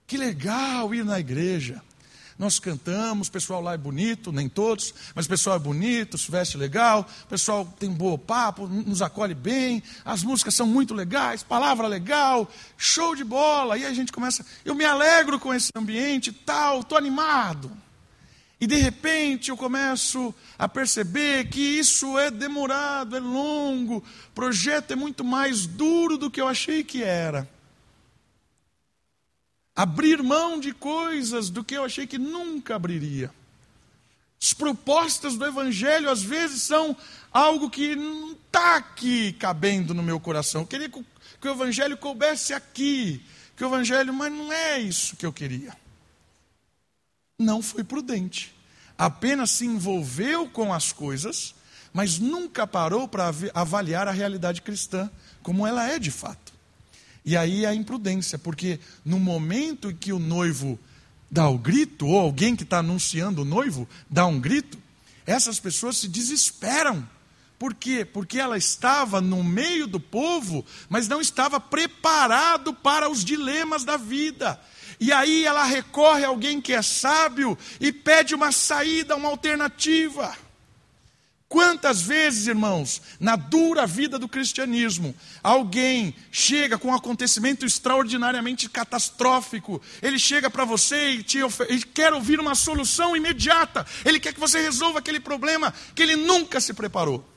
[0.06, 1.82] Que legal ir na igreja.
[2.38, 6.30] Nós cantamos, o pessoal lá é bonito, nem todos, mas o pessoal é bonito, se
[6.30, 10.94] veste legal, o pessoal tem um bom papo, nos acolhe bem, as músicas são muito
[10.94, 12.48] legais, palavra legal,
[12.78, 13.78] show de bola.
[13.78, 17.72] E a gente começa, eu me alegro com esse ambiente tal, estou animado.
[18.62, 24.92] E de repente eu começo a perceber que isso é demorado, é longo, o projeto
[24.92, 27.50] é muito mais duro do que eu achei que era.
[29.76, 33.34] Abrir mão de coisas do que eu achei que nunca abriria.
[34.40, 36.96] As propostas do Evangelho às vezes são
[37.32, 40.62] algo que não está aqui cabendo no meu coração.
[40.62, 43.26] Eu queria que o Evangelho coubesse aqui,
[43.58, 45.81] que o Evangelho, mas não é isso que eu queria
[47.42, 48.54] não foi prudente.
[48.98, 51.56] Apenas se envolveu com as coisas,
[51.94, 55.10] mas nunca parou para avaliar a realidade cristã
[55.42, 56.54] como ela é de fato.
[57.26, 60.80] E aí a imprudência, porque no momento em que o noivo
[61.30, 64.78] dá o grito, ou alguém que está anunciando o noivo dá um grito,
[65.26, 67.08] essas pessoas se desesperam.
[67.58, 68.04] Por quê?
[68.04, 73.98] Porque ela estava no meio do povo, mas não estava preparado para os dilemas da
[73.98, 74.60] vida.
[75.02, 80.38] E aí ela recorre a alguém que é sábio e pede uma saída, uma alternativa.
[81.50, 89.82] Quantas vezes, irmãos, na dura vida do cristianismo, alguém chega com um acontecimento extraordinariamente catastrófico,
[90.04, 94.40] ele chega para você e, te e quer ouvir uma solução imediata, ele quer que
[94.40, 97.28] você resolva aquele problema que ele nunca se preparou,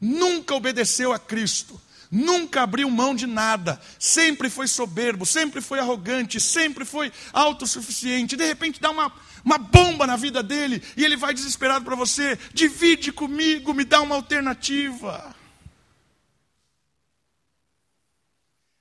[0.00, 1.78] nunca obedeceu a Cristo,
[2.12, 8.36] nunca abriu mão de nada, sempre foi soberbo, sempre foi arrogante, sempre foi autossuficiente.
[8.36, 9.10] De repente dá uma,
[9.42, 14.02] uma bomba na vida dele e ele vai desesperado para você: divide comigo, me dá
[14.02, 15.34] uma alternativa.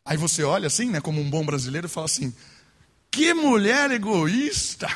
[0.04, 2.36] Aí você olha assim, né, como um bom brasileiro, e fala assim:
[3.10, 4.88] que mulher egoísta,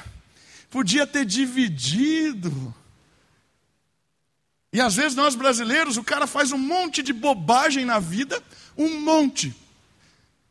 [0.69, 2.75] podia ter dividido.
[4.75, 8.43] E às vezes nós brasileiros, o cara faz um monte de bobagem na vida,
[8.77, 9.55] um monte.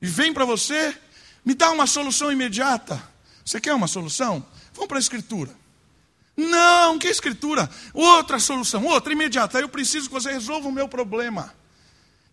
[0.00, 0.96] E vem para você,
[1.44, 3.06] me dá uma solução imediata.
[3.44, 4.42] Você quer uma solução?
[4.72, 5.54] Vamos para a escritura.
[6.34, 7.68] Não, que escritura?
[7.92, 9.60] Outra solução, outra imediata.
[9.60, 11.52] Eu preciso que você resolva o meu problema.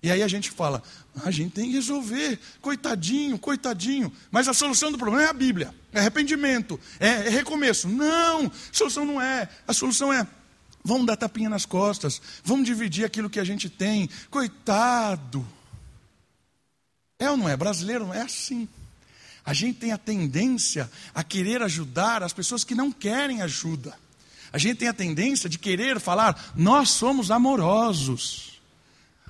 [0.01, 0.81] E aí a gente fala,
[1.17, 4.13] ah, a gente tem que resolver, coitadinho, coitadinho.
[4.31, 7.89] Mas a solução do problema é a Bíblia, é arrependimento, é, é recomeço.
[7.89, 9.49] Não, a solução não é.
[9.67, 10.25] A solução é
[10.83, 14.09] Vamos dar tapinha nas costas, vamos dividir aquilo que a gente tem.
[14.29, 15.45] Coitado.
[17.19, 17.55] É ou não é?
[17.55, 18.67] Brasileiro não é assim.
[19.45, 23.97] A gente tem a tendência a querer ajudar as pessoas que não querem ajuda.
[24.53, 28.59] A gente tem a tendência de querer falar, nós somos amorosos.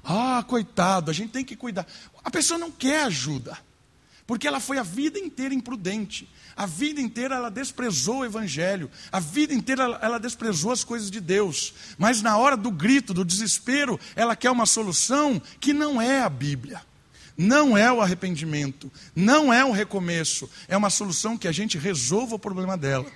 [0.04, 1.86] Ah, coitado, a gente tem que cuidar.
[2.24, 3.58] A pessoa não quer ajuda,
[4.32, 6.26] porque ela foi a vida inteira imprudente.
[6.56, 11.20] A vida inteira ela desprezou o Evangelho, a vida inteira ela, desprezou as coisas de
[11.20, 16.22] Deus, mas na hora do grito, do desespero, ela quer uma solução que não é
[16.22, 16.82] a Bíblia,
[17.38, 22.36] não é o arrependimento, não é um recomeço, é uma solução que a gente resolva
[22.36, 23.12] o problema dela.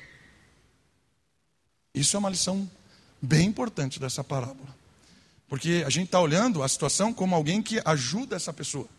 [1.93, 2.69] Isso é uma lição
[3.21, 4.75] bem importante dessa parábola,
[5.47, 8.89] porque a gente está olhando a situação como alguém que ajuda essa pessoa,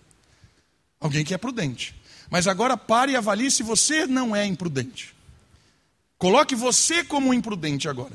[0.99, 1.95] alguém que é prudente.
[2.31, 5.15] Mas agora pare e avalie se você não é imprudente.
[6.19, 8.13] Coloque você como imprudente agora.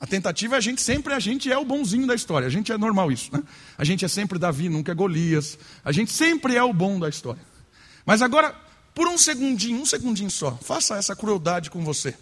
[0.00, 2.46] A tentativa é a gente sempre a gente é o bonzinho da história.
[2.46, 3.42] A gente é normal isso, né?
[3.76, 5.58] A gente é sempre Davi, nunca é Golias.
[5.84, 7.42] A gente sempre é o bom da história.
[8.06, 8.54] Mas agora,
[8.94, 12.16] por um segundinho, um segundinho só, faça essa crueldade com você.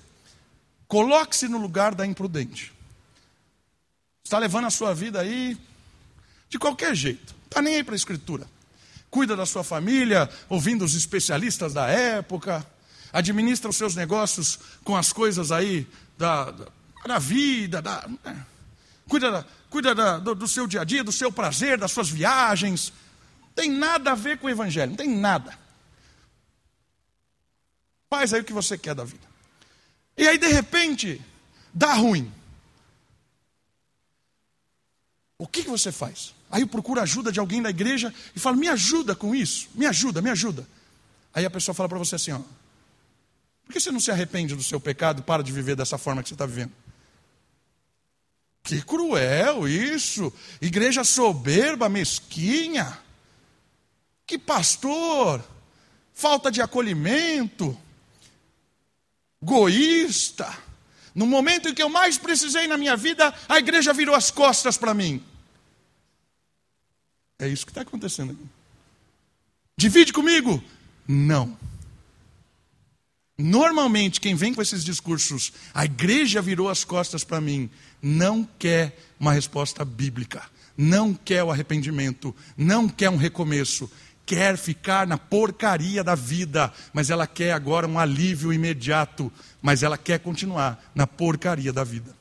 [0.88, 2.72] Coloque-se no lugar da imprudente.
[4.24, 5.56] Está levando a sua vida aí
[6.48, 7.34] de qualquer jeito.
[7.44, 8.55] Está nem aí para a escritura
[9.16, 12.66] cuida da sua família, ouvindo os especialistas da época.
[13.10, 15.86] administra os seus negócios com as coisas aí
[16.18, 16.66] da, da,
[17.06, 18.44] da vida, da, né?
[19.08, 22.10] cuida, da, cuida da, do, do seu dia a dia, do seu prazer, das suas
[22.10, 22.92] viagens.
[23.54, 25.58] Tem nada a ver com o Evangelho, não tem nada.
[28.10, 29.26] Faz aí o que você quer da vida.
[30.14, 31.22] E aí, de repente,
[31.72, 32.30] dá ruim.
[35.38, 36.35] O que, que você faz?
[36.50, 39.86] Aí eu procuro ajuda de alguém da igreja e falo, me ajuda com isso, me
[39.86, 40.66] ajuda, me ajuda.
[41.34, 42.40] Aí a pessoa fala para você assim, ó,
[43.64, 46.22] por que você não se arrepende do seu pecado e para de viver dessa forma
[46.22, 46.72] que você está vivendo?
[48.62, 50.32] Que cruel isso!
[50.60, 52.98] Igreja soberba, mesquinha.
[54.26, 55.44] Que pastor!
[56.14, 57.76] Falta de acolhimento.
[59.42, 60.56] Goísta.
[61.14, 64.76] No momento em que eu mais precisei na minha vida, a igreja virou as costas
[64.76, 65.22] para mim.
[67.38, 68.46] É isso que está acontecendo aqui.
[69.78, 70.62] Divide comigo?
[71.06, 71.56] Não.
[73.38, 77.68] Normalmente, quem vem com esses discursos, a igreja virou as costas para mim,
[78.00, 80.42] não quer uma resposta bíblica,
[80.76, 83.90] não quer o arrependimento, não quer um recomeço,
[84.24, 89.98] quer ficar na porcaria da vida, mas ela quer agora um alívio imediato, mas ela
[89.98, 92.16] quer continuar na porcaria da vida.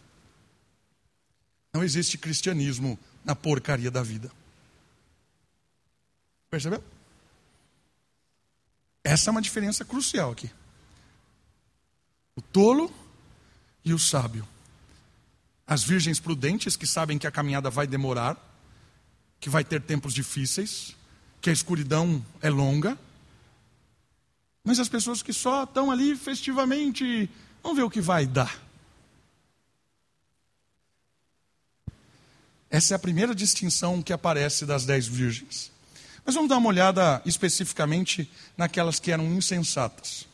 [1.73, 4.29] Não existe cristianismo na porcaria da vida.
[6.55, 6.81] Percebeu?
[9.03, 10.49] Essa é uma diferença crucial aqui
[12.33, 12.93] o tolo
[13.83, 14.47] e o sábio.
[15.67, 18.37] As virgens prudentes que sabem que a caminhada vai demorar,
[19.37, 20.95] que vai ter tempos difíceis,
[21.41, 22.97] que a escuridão é longa.
[24.63, 27.29] Mas as pessoas que só estão ali festivamente,
[27.61, 28.63] vamos ver o que vai dar.
[32.69, 35.74] Essa é a primeira distinção que aparece das dez virgens.
[36.25, 40.27] Mas vamos dar uma olhada especificamente naquelas que eram insensatas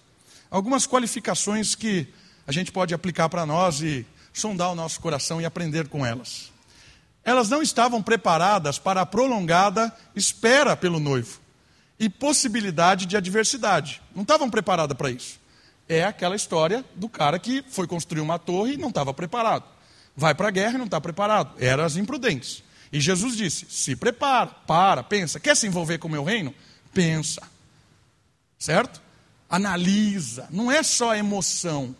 [0.51, 2.05] algumas qualificações que
[2.45, 6.51] a gente pode aplicar para nós e sondar o nosso coração e aprender com elas.
[7.23, 11.39] Elas não estavam preparadas para a prolongada espera pelo noivo
[11.97, 14.01] e possibilidade de adversidade.
[14.13, 15.39] Não estavam preparadas para isso.
[15.87, 19.63] É aquela história do cara que foi construir uma torre e não estava preparado.
[20.15, 21.53] Vai para a guerra e não está preparado.
[21.59, 22.63] Eram as imprudentes.
[22.91, 25.39] E Jesus disse: se prepara, para, pensa.
[25.39, 26.53] Quer se envolver com o meu reino?
[26.93, 27.41] Pensa.
[28.57, 29.01] Certo?
[29.51, 31.93] analisa, não é só emoção,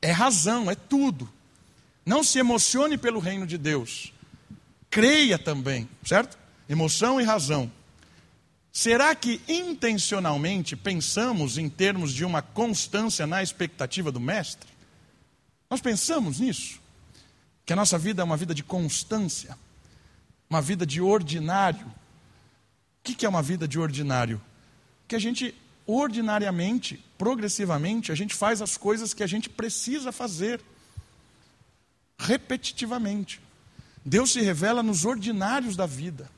[0.00, 1.28] é razão, é tudo.
[2.06, 4.12] Não se emocione pelo reino de Deus,
[4.88, 6.38] creia também, certo?
[6.68, 7.70] Emoção e razão.
[8.72, 14.70] Será que intencionalmente pensamos em termos de uma constância na expectativa do Mestre?
[15.68, 16.80] Nós pensamos nisso?
[17.66, 19.58] Que a nossa vida é uma vida de constância,
[20.48, 21.86] uma vida de ordinário.
[21.86, 24.40] O que é uma vida de ordinário?
[25.06, 25.54] Que a gente
[25.86, 30.60] ordinariamente, progressivamente, a gente faz as coisas que a gente precisa fazer,
[32.18, 33.40] repetitivamente.
[34.04, 36.30] Deus se revela nos ordinários da vida,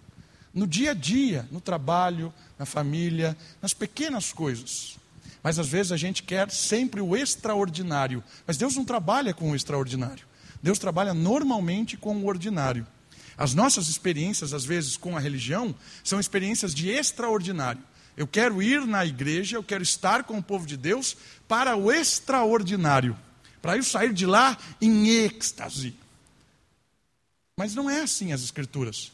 [0.55, 4.96] no dia a dia, no trabalho, na família, nas pequenas coisas.
[5.42, 8.23] Mas às vezes a gente quer sempre o extraordinário.
[8.46, 10.27] Mas Deus não trabalha com o extraordinário.
[10.62, 12.87] Deus trabalha normalmente com o ordinário.
[13.40, 15.74] As nossas experiências, às vezes, com a religião,
[16.05, 17.83] são experiências de extraordinário.
[18.14, 21.16] Eu quero ir na igreja, eu quero estar com o povo de Deus
[21.48, 23.16] para o extraordinário,
[23.62, 25.94] para eu sair de lá em êxtase.
[27.57, 29.11] Mas não é assim as Escrituras.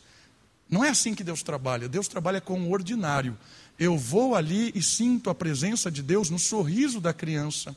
[0.68, 1.88] Não é assim que Deus trabalha.
[1.88, 3.38] Deus trabalha com o ordinário.
[3.78, 7.76] Eu vou ali e sinto a presença de Deus no sorriso da criança,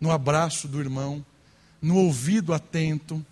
[0.00, 1.24] no abraço do irmão,
[1.80, 3.24] no ouvido atento.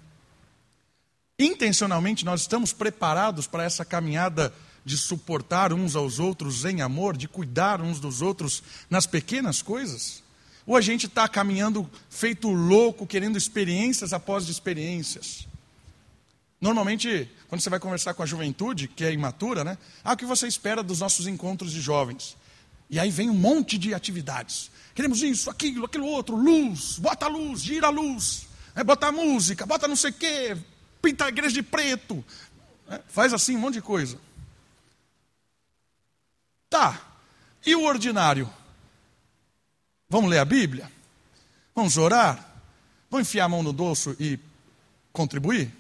[1.38, 7.29] Intencionalmente nós estamos preparados para essa caminhada de suportar uns aos outros em amor, de
[7.29, 10.22] cuidar uns dos outros nas pequenas coisas?
[10.66, 15.46] Ou a gente está caminhando feito louco, querendo experiências após experiências?
[16.59, 19.77] Normalmente, quando você vai conversar com a juventude, que é imatura, né?
[20.03, 22.34] Ah, o que você espera dos nossos encontros de jovens?
[22.89, 24.70] E aí vem um monte de atividades.
[24.95, 29.12] Queremos isso, aquilo, aquilo outro, luz, bota a luz, gira a luz, é, bota a
[29.12, 30.57] música, bota não sei o quê,
[31.01, 32.24] pinta a igreja de preto,
[32.88, 34.18] é, faz assim um monte de coisa.
[36.68, 37.01] Tá.
[37.64, 38.53] E o ordinário?
[40.09, 40.90] Vamos ler a Bíblia?
[41.74, 42.55] Vamos orar?
[43.11, 44.38] Vamos enfiar a mão no doce e
[45.12, 45.72] contribuir?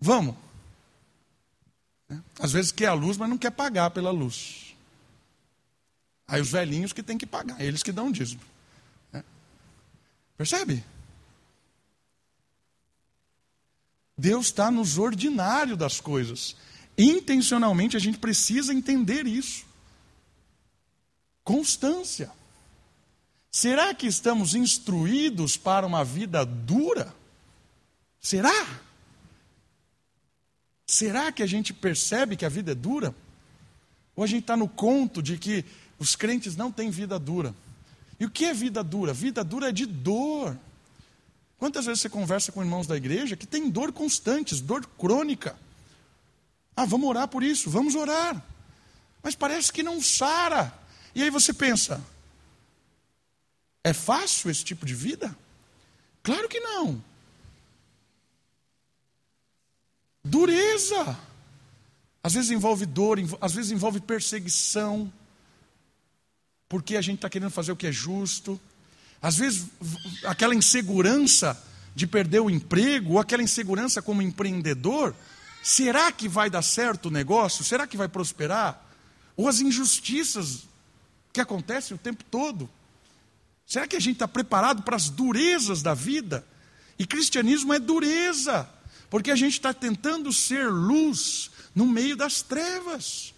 [0.00, 0.36] Vamos.
[2.38, 4.74] Às vezes quer a luz, mas não quer pagar pela luz.
[6.26, 8.42] Aí os velhinhos que têm que pagar, eles que dão dízimo.
[10.36, 10.84] Percebe?
[14.16, 16.56] Deus está nos ordinários das coisas.
[16.96, 19.64] Intencionalmente a gente precisa entender isso.
[21.42, 22.30] Constância.
[23.50, 27.14] Será que estamos instruídos para uma vida dura?
[28.20, 28.80] Será?
[30.86, 33.14] Será que a gente percebe que a vida é dura?
[34.16, 35.64] Ou a gente está no conto de que
[35.98, 37.54] os crentes não têm vida dura?
[38.18, 39.12] E o que é vida dura?
[39.12, 40.56] Vida dura é de dor.
[41.58, 45.56] Quantas vezes você conversa com irmãos da igreja que tem dor constante, dor crônica?
[46.76, 48.42] Ah, vamos orar por isso, vamos orar.
[49.22, 50.72] Mas parece que não sara.
[51.14, 52.04] E aí você pensa,
[53.82, 55.36] é fácil esse tipo de vida?
[56.22, 57.02] Claro que não.
[60.24, 61.18] Dureza.
[62.22, 65.12] Às vezes envolve dor, às vezes envolve perseguição,
[66.66, 68.58] porque a gente está querendo fazer o que é justo.
[69.24, 69.68] Às vezes,
[70.24, 71.58] aquela insegurança
[71.94, 75.16] de perder o emprego, ou aquela insegurança como empreendedor,
[75.62, 77.64] será que vai dar certo o negócio?
[77.64, 78.84] Será que vai prosperar?
[79.34, 80.64] Ou as injustiças
[81.32, 82.68] que acontecem o tempo todo?
[83.66, 86.46] Será que a gente está preparado para as durezas da vida?
[86.98, 88.68] E cristianismo é dureza,
[89.08, 93.32] porque a gente está tentando ser luz no meio das trevas.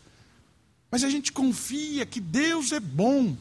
[0.91, 3.37] Mas a gente confia que Deus é bom,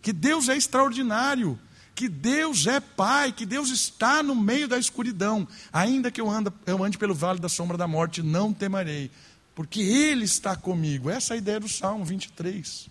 [0.00, 1.60] que Deus é extraordinário,
[1.94, 5.46] que Deus é Pai, que Deus está no meio da escuridão.
[5.72, 9.10] Ainda que eu, anda, eu ande pelo vale da sombra da morte, não temerei,
[9.54, 11.10] porque Ele está comigo.
[11.10, 12.90] Essa é a ideia do Salmo 23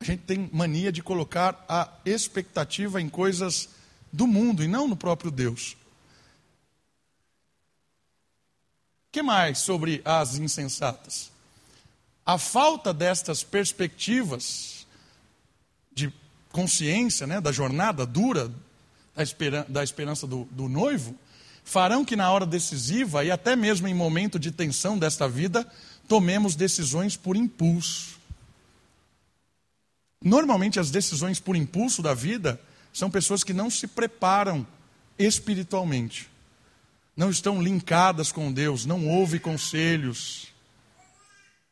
[0.00, 3.68] a gente tem mania de colocar a expectativa em coisas
[4.10, 5.76] do mundo e não no próprio Deus.
[9.08, 11.30] O que mais sobre as insensatas?
[12.24, 14.79] A falta destas perspectivas
[16.52, 18.50] consciência, né, da jornada dura,
[19.14, 21.16] da, esperan da esperança do, do noivo,
[21.64, 25.66] farão que na hora decisiva e até mesmo em momento de tensão desta vida,
[26.08, 28.18] tomemos decisões por impulso.
[30.22, 32.60] Normalmente, as decisões por impulso da vida
[32.92, 34.66] são pessoas que não se preparam
[35.18, 36.28] espiritualmente,
[37.16, 40.48] não estão linkadas com Deus, não ouvem conselhos.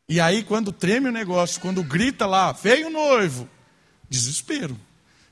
[0.07, 3.47] E aí, quando treme o negócio, quando grita lá, veio o noivo,
[4.09, 4.79] desespero.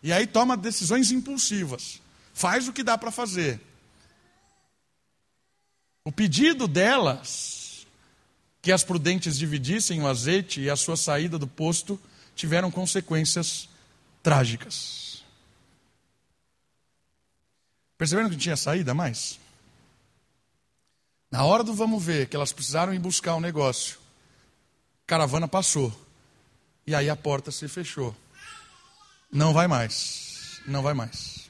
[0.03, 2.01] E aí toma decisões impulsivas,
[2.34, 3.59] faz o que dá para fazer.
[6.05, 7.86] O pedido delas,
[8.61, 11.99] que as prudentes dividissem o azeite e a sua saída do posto,
[12.36, 13.67] tiveram consequências
[14.23, 15.23] trágicas.
[17.97, 19.39] Perceberam que não tinha saída mais?
[21.32, 23.97] Na hora do vamos ver, que elas precisaram ir buscar o um negócio,
[25.05, 25.93] caravana passou.
[26.86, 28.15] E aí a porta se fechou.
[29.32, 30.61] Não vai mais.
[30.65, 31.49] Não vai mais.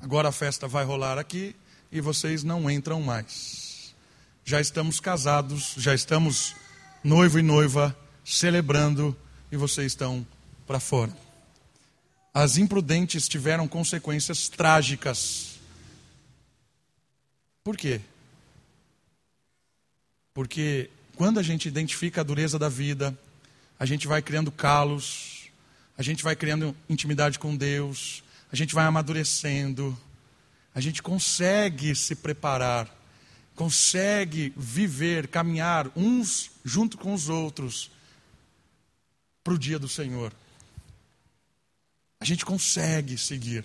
[0.00, 1.54] Agora a festa vai rolar aqui
[1.90, 3.94] e vocês não entram mais.
[4.44, 6.54] Já estamos casados, já estamos
[7.02, 9.16] noivo e noiva celebrando
[9.50, 10.26] e vocês estão
[10.66, 11.16] para fora.
[12.32, 15.58] As imprudentes tiveram consequências trágicas.
[17.64, 18.00] Por quê?
[20.34, 23.18] Porque quando a gente identifica a dureza da vida,
[23.78, 25.35] a gente vai criando calos,
[25.96, 28.22] a gente vai criando intimidade com Deus,
[28.52, 29.98] a gente vai amadurecendo,
[30.74, 32.94] a gente consegue se preparar,
[33.54, 37.90] consegue viver, caminhar uns junto com os outros
[39.42, 40.32] para o dia do Senhor.
[42.20, 43.64] A gente consegue seguir,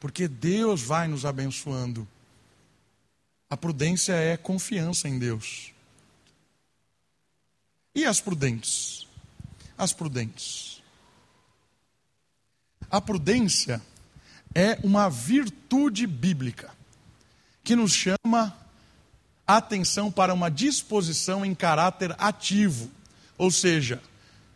[0.00, 2.08] porque Deus vai nos abençoando.
[3.50, 5.72] A prudência é confiança em Deus.
[7.94, 9.06] E as prudentes?
[9.76, 10.75] As prudentes.
[12.90, 13.82] A prudência
[14.54, 16.70] é uma virtude bíblica
[17.62, 18.56] que nos chama
[19.46, 22.90] atenção para uma disposição em caráter ativo,
[23.38, 24.02] ou seja,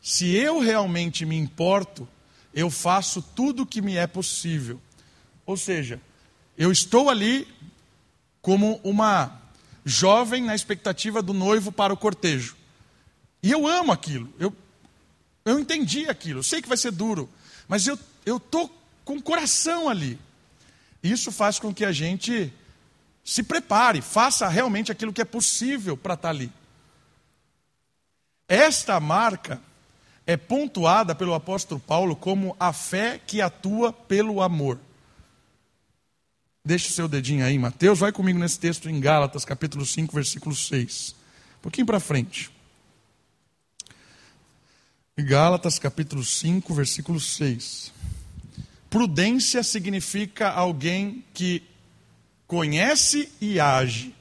[0.03, 2.09] se eu realmente me importo,
[2.55, 4.81] eu faço tudo o que me é possível.
[5.45, 6.01] Ou seja,
[6.57, 7.47] eu estou ali
[8.41, 9.41] como uma
[9.85, 12.57] jovem na expectativa do noivo para o cortejo.
[13.43, 14.33] E eu amo aquilo.
[14.39, 14.55] Eu,
[15.45, 16.41] eu entendi aquilo.
[16.41, 17.28] Eu sei que vai ser duro.
[17.68, 18.71] Mas eu estou
[19.05, 20.18] com o coração ali.
[21.03, 22.53] Isso faz com que a gente
[23.25, 26.53] se prepare, faça realmente aquilo que é possível para estar ali.
[28.49, 29.61] Esta marca
[30.27, 34.79] é pontuada pelo apóstolo Paulo como a fé que atua pelo amor.
[36.64, 40.55] Deixe o seu dedinho aí, Mateus, vai comigo nesse texto em Gálatas, capítulo 5, versículo
[40.55, 41.14] 6.
[41.59, 42.51] Um pouquinho para frente.
[45.23, 47.93] Gálatas capítulo 5, versículo 6.
[48.89, 51.62] Prudência significa alguém que
[52.47, 54.14] conhece e age.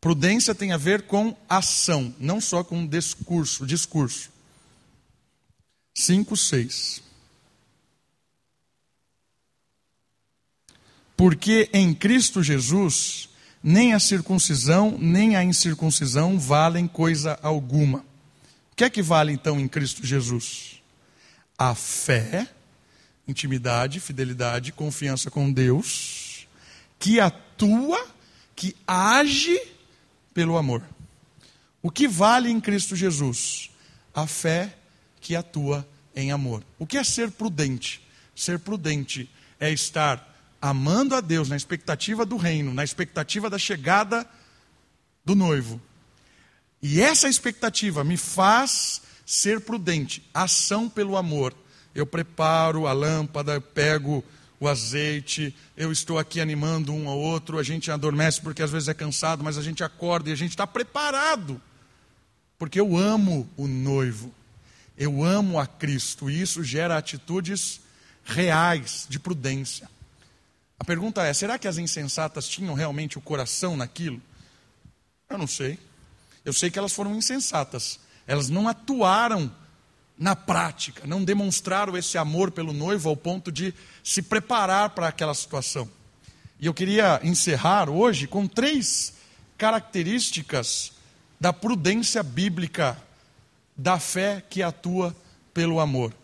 [0.00, 4.30] Prudência tem a ver com ação, não só com discurso, discurso.
[5.94, 7.02] 5, 6.
[11.16, 13.28] Porque em Cristo Jesus,
[13.62, 18.04] nem a circuncisão, nem a incircuncisão valem coisa alguma
[18.82, 20.82] que é que vale então em Cristo Jesus?
[21.56, 22.48] A fé,
[23.28, 26.48] intimidade, fidelidade, confiança com Deus,
[26.98, 28.04] que atua,
[28.56, 29.56] que age
[30.34, 30.82] pelo amor.
[31.80, 33.70] O que vale em Cristo Jesus?
[34.12, 34.76] A fé
[35.20, 36.64] que atua em amor.
[36.76, 38.04] O que é ser prudente?
[38.34, 39.30] Ser prudente
[39.60, 40.28] é estar
[40.60, 44.28] amando a Deus na expectativa do reino, na expectativa da chegada
[45.24, 45.80] do noivo.
[46.82, 51.54] E essa expectativa me faz ser prudente, ação pelo amor.
[51.94, 54.24] Eu preparo a lâmpada, eu pego
[54.58, 58.88] o azeite, eu estou aqui animando um ao outro, a gente adormece porque às vezes
[58.88, 61.60] é cansado, mas a gente acorda e a gente está preparado,
[62.58, 64.32] porque eu amo o noivo,
[64.96, 67.80] eu amo a Cristo, e isso gera atitudes
[68.24, 69.88] reais de prudência.
[70.78, 74.20] A pergunta é: será que as insensatas tinham realmente o coração naquilo?
[75.28, 75.78] Eu não sei.
[76.44, 78.00] Eu sei que elas foram insensatas.
[78.26, 79.50] Elas não atuaram
[80.18, 83.74] na prática, não demonstraram esse amor pelo noivo ao ponto de
[84.04, 85.88] se preparar para aquela situação.
[86.60, 89.14] E eu queria encerrar hoje com três
[89.58, 90.92] características
[91.40, 92.96] da prudência bíblica,
[93.76, 95.14] da fé que atua
[95.52, 96.14] pelo amor.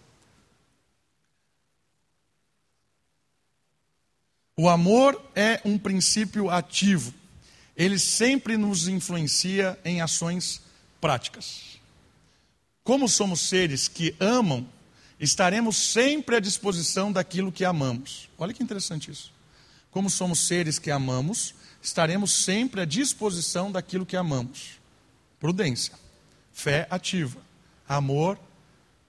[4.57, 7.15] O amor é um princípio ativo.
[7.79, 10.61] Ele sempre nos influencia em ações
[11.01, 11.79] práticas.
[12.83, 14.67] Como somos seres que amam,
[15.21, 18.29] estaremos sempre à disposição daquilo que amamos.
[18.37, 19.33] Olha que interessante isso.
[19.93, 24.81] Como somos seres que amamos, estaremos sempre à disposição daquilo que amamos.
[25.39, 25.95] Prudência,
[26.53, 27.41] fé ativa,
[27.89, 28.37] amor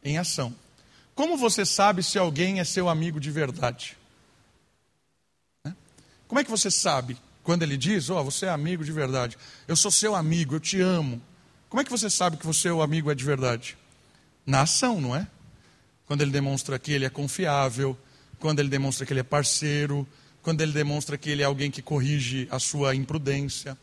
[0.03, 0.55] em ação.
[1.15, 3.97] Como você sabe se alguém é seu amigo de verdade?
[6.27, 9.37] Como é que você sabe quando ele diz, ó, oh, você é amigo de verdade,
[9.67, 11.21] eu sou seu amigo, eu te amo.
[11.69, 13.77] Como é que você sabe que você, o amigo, é de verdade?
[14.45, 15.27] Na ação, não é?
[16.05, 17.97] Quando ele demonstra que ele é confiável,
[18.39, 20.07] quando ele demonstra que ele é parceiro,
[20.41, 23.77] quando ele demonstra que ele é alguém que corrige a sua imprudência.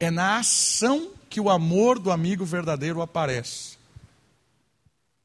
[0.00, 3.76] É na ação que o amor do amigo verdadeiro aparece.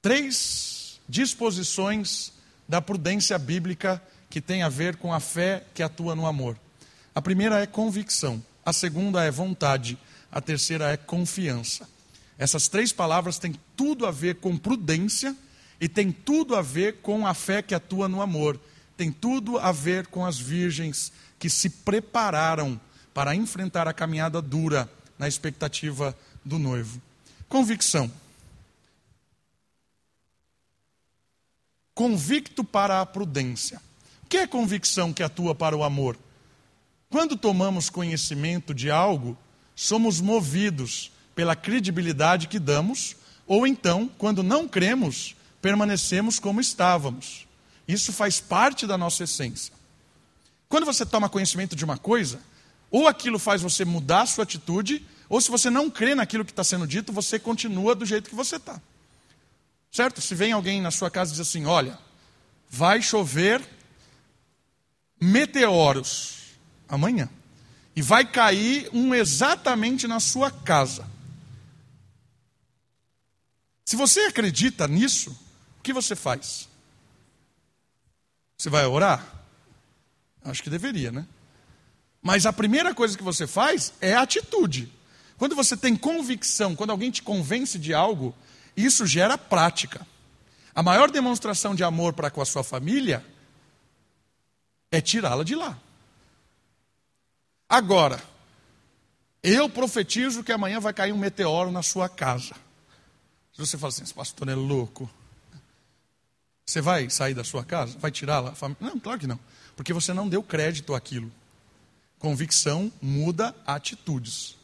[0.01, 2.33] Três disposições
[2.67, 6.57] da prudência bíblica que tem a ver com a fé que atua no amor.
[7.13, 9.97] A primeira é convicção, a segunda é vontade,
[10.31, 11.87] a terceira é confiança.
[12.37, 15.35] Essas três palavras têm tudo a ver com prudência
[15.79, 18.59] e tem tudo a ver com a fé que atua no amor.
[18.95, 22.79] Tem tudo a ver com as virgens que se prepararam
[23.13, 24.89] para enfrentar a caminhada dura
[25.19, 27.01] na expectativa do noivo.
[27.49, 28.11] Convicção.
[31.93, 33.81] Convicto para a prudência
[34.31, 36.17] que é convicção que atua para o amor?
[37.11, 39.37] Quando tomamos conhecimento de algo,
[39.75, 47.45] somos movidos pela credibilidade que damos, ou então, quando não cremos, permanecemos como estávamos.
[47.85, 49.73] Isso faz parte da nossa essência.
[50.69, 52.39] Quando você toma conhecimento de uma coisa,
[52.89, 56.51] ou aquilo faz você mudar a sua atitude, ou se você não crê naquilo que
[56.51, 58.81] está sendo dito, você continua do jeito que você está.
[59.91, 60.21] Certo?
[60.21, 61.99] Se vem alguém na sua casa e diz assim: olha,
[62.69, 63.61] vai chover
[65.19, 66.40] meteoros
[66.91, 67.29] amanhã.
[67.95, 71.09] E vai cair um exatamente na sua casa.
[73.85, 75.31] Se você acredita nisso,
[75.79, 76.69] o que você faz?
[78.57, 79.25] Você vai orar?
[80.43, 81.25] Acho que deveria, né?
[82.21, 84.91] Mas a primeira coisa que você faz é a atitude.
[85.37, 88.35] Quando você tem convicção, quando alguém te convence de algo,
[88.77, 90.05] isso gera prática.
[90.73, 93.25] A maior demonstração de amor para com a sua família
[94.91, 95.77] é tirá-la de lá.
[97.71, 98.21] Agora,
[99.41, 102.53] eu profetizo que amanhã vai cair um meteoro na sua casa.
[103.55, 105.09] Você fala assim, esse pastor é louco.
[106.65, 107.97] Você vai sair da sua casa?
[107.97, 108.53] Vai tirá-la?
[108.77, 109.39] Não, claro que não.
[109.73, 111.31] Porque você não deu crédito àquilo.
[112.19, 114.57] Convicção muda atitudes.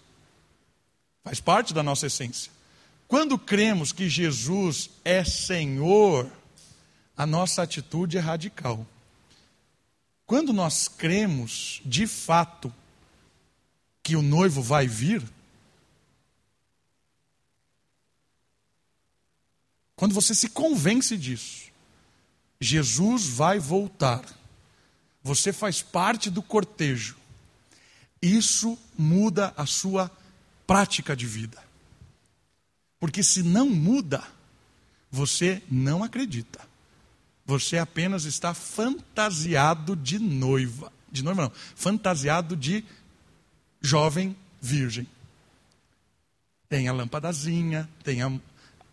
[1.23, 2.51] Faz parte da nossa essência.
[3.07, 6.29] Quando cremos que Jesus é Senhor,
[7.15, 8.85] a nossa atitude é radical.
[10.25, 12.69] Quando nós cremos de fato
[14.07, 15.21] que o noivo vai vir,
[19.97, 21.69] quando você se convence disso,
[22.57, 24.23] Jesus vai voltar,
[25.21, 27.17] você faz parte do cortejo,
[28.21, 30.09] isso muda a sua
[30.65, 31.61] prática de vida.
[33.01, 34.25] Porque se não muda,
[35.11, 36.65] você não acredita.
[37.45, 40.93] Você apenas está fantasiado de noiva.
[41.11, 42.85] de noiva não, fantasiado de
[43.81, 45.07] jovem virgem.
[46.69, 48.31] Tem a lâmpadazinha, tem a,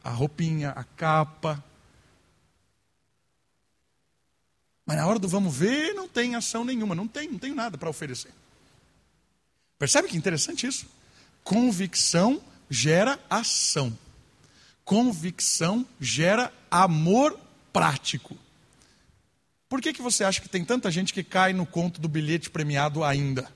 [0.02, 1.62] a roupinha, a capa.
[4.86, 7.76] Mas na hora do vamos ver, não tem ação nenhuma, não tem, não tem nada
[7.76, 8.30] para oferecer.
[9.78, 10.86] Percebe que interessante isso?
[11.42, 13.96] Convicção gera ação.
[14.84, 17.38] Convicção gera amor
[17.72, 18.36] prático.
[19.68, 22.48] Por que, que você acha que tem tanta gente que cai no conto do bilhete
[22.48, 23.50] premiado ainda?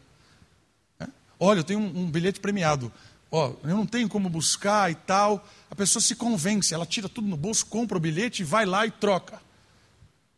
[1.39, 2.93] Olha, eu tenho um, um bilhete premiado.
[3.31, 5.47] Ó, eu não tenho como buscar e tal.
[5.71, 8.87] A pessoa se convence, ela tira tudo no bolso, compra o bilhete e vai lá
[8.87, 9.41] e troca.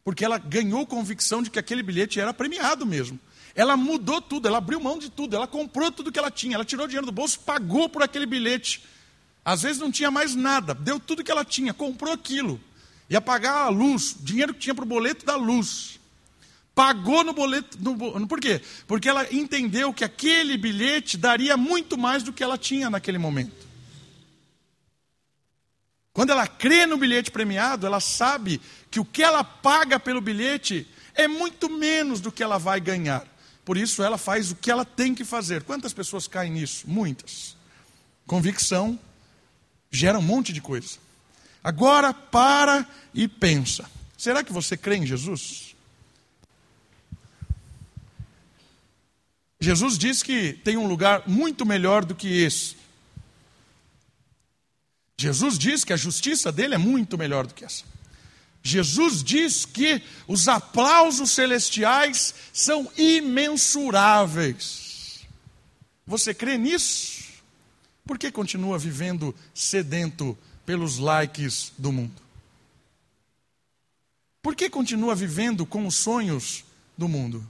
[0.04, 3.18] Porque ela ganhou convicção de que aquele bilhete era premiado mesmo.
[3.54, 6.64] Ela mudou tudo, ela abriu mão de tudo, ela comprou tudo que ela tinha, ela
[6.64, 8.84] tirou dinheiro do bolso, pagou por aquele bilhete.
[9.44, 12.60] Às vezes não tinha mais nada, deu tudo que ela tinha, comprou aquilo.
[13.08, 15.99] Ia pagar a luz, dinheiro que tinha para o boleto da luz.
[16.74, 17.78] Pagou no boleto.
[17.80, 18.60] No, por quê?
[18.86, 23.68] Porque ela entendeu que aquele bilhete daria muito mais do que ela tinha naquele momento.
[26.12, 28.60] Quando ela crê no bilhete premiado, ela sabe
[28.90, 33.26] que o que ela paga pelo bilhete é muito menos do que ela vai ganhar.
[33.64, 35.62] Por isso ela faz o que ela tem que fazer.
[35.62, 36.84] Quantas pessoas caem nisso?
[36.88, 37.56] Muitas.
[38.26, 38.98] Convicção
[39.90, 40.98] gera um monte de coisa.
[41.62, 43.88] Agora para e pensa.
[44.16, 45.69] Será que você crê em Jesus?
[49.60, 52.76] Jesus diz que tem um lugar muito melhor do que esse.
[55.18, 57.84] Jesus diz que a justiça dele é muito melhor do que essa.
[58.62, 65.26] Jesus diz que os aplausos celestiais são imensuráveis.
[66.06, 67.20] Você crê nisso?
[68.04, 72.30] Por que continua vivendo sedento pelos likes do mundo?
[74.42, 76.64] Por que continua vivendo com os sonhos
[76.96, 77.46] do mundo?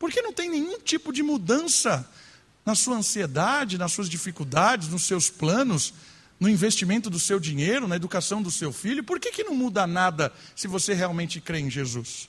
[0.00, 2.10] Por que não tem nenhum tipo de mudança
[2.66, 5.94] na sua ansiedade, nas suas dificuldades, nos seus planos,
[6.40, 9.04] no investimento do seu dinheiro, na educação do seu filho?
[9.04, 12.28] Por que, que não muda nada se você realmente crê em Jesus?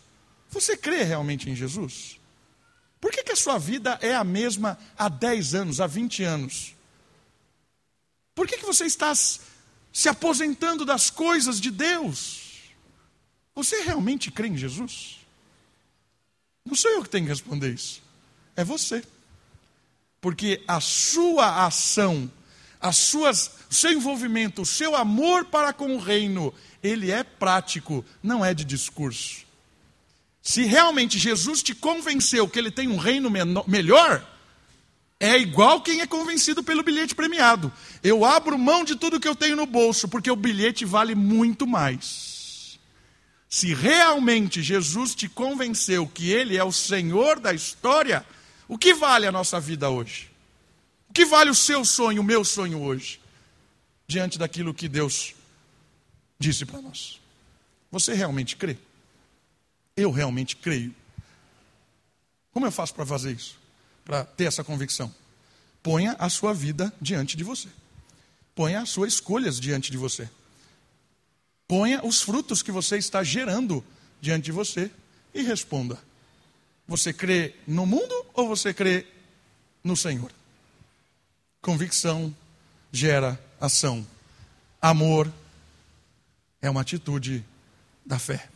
[0.52, 2.20] Você crê realmente em Jesus?
[3.00, 6.76] Por que, que a sua vida é a mesma há 10 anos, há 20 anos?
[8.36, 9.16] Por que, que você está
[9.92, 12.72] se aposentando das coisas de Deus.
[13.54, 15.20] Você realmente crê em Jesus?
[16.66, 18.02] Não sou eu que tenho que responder isso.
[18.56, 19.04] É você.
[20.20, 22.32] Porque a sua ação,
[22.80, 26.54] as suas, o seu envolvimento, o seu amor para com o reino,
[26.84, 29.46] ele é prático, não é de discurso.
[30.42, 34.28] Se realmente Jesus te convenceu que ele tem um reino menor, melhor,
[35.20, 37.72] é igual quem é convencido pelo bilhete premiado.
[38.04, 41.68] Eu abro mão de tudo que eu tenho no bolso, porque o bilhete vale muito
[41.68, 42.31] mais.
[43.52, 48.26] Se realmente Jesus te convenceu que Ele é o Senhor da história,
[48.68, 50.32] o que vale a nossa vida hoje?
[51.10, 53.20] O que vale o seu sonho, o meu sonho hoje?
[54.08, 55.36] Diante daquilo que Deus
[56.40, 57.20] disse para nós.
[57.92, 58.78] Você realmente crê?
[59.96, 60.96] Eu realmente creio.
[62.54, 63.62] Como eu faço para fazer isso?
[64.04, 65.14] para ter essa convicção?
[65.82, 67.70] Ponha a sua vida diante de você.
[68.54, 70.30] Ponha as suas escolhas diante de você.
[71.72, 73.82] Ponha os frutos que você está gerando
[74.20, 74.92] diante de você
[75.34, 75.98] e responda:
[76.86, 79.08] Você crê no mundo ou você crê
[79.82, 80.34] no Senhor?
[81.62, 82.36] Convicção
[82.92, 84.06] gera ação.
[84.82, 85.32] Amor
[86.62, 87.42] é uma atitude
[88.06, 88.50] da fé.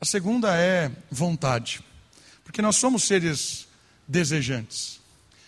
[0.00, 1.84] A segunda é vontade.
[2.42, 3.68] Porque nós somos seres
[4.08, 5.00] desejantes.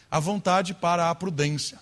[0.09, 1.81] A vontade para a prudência.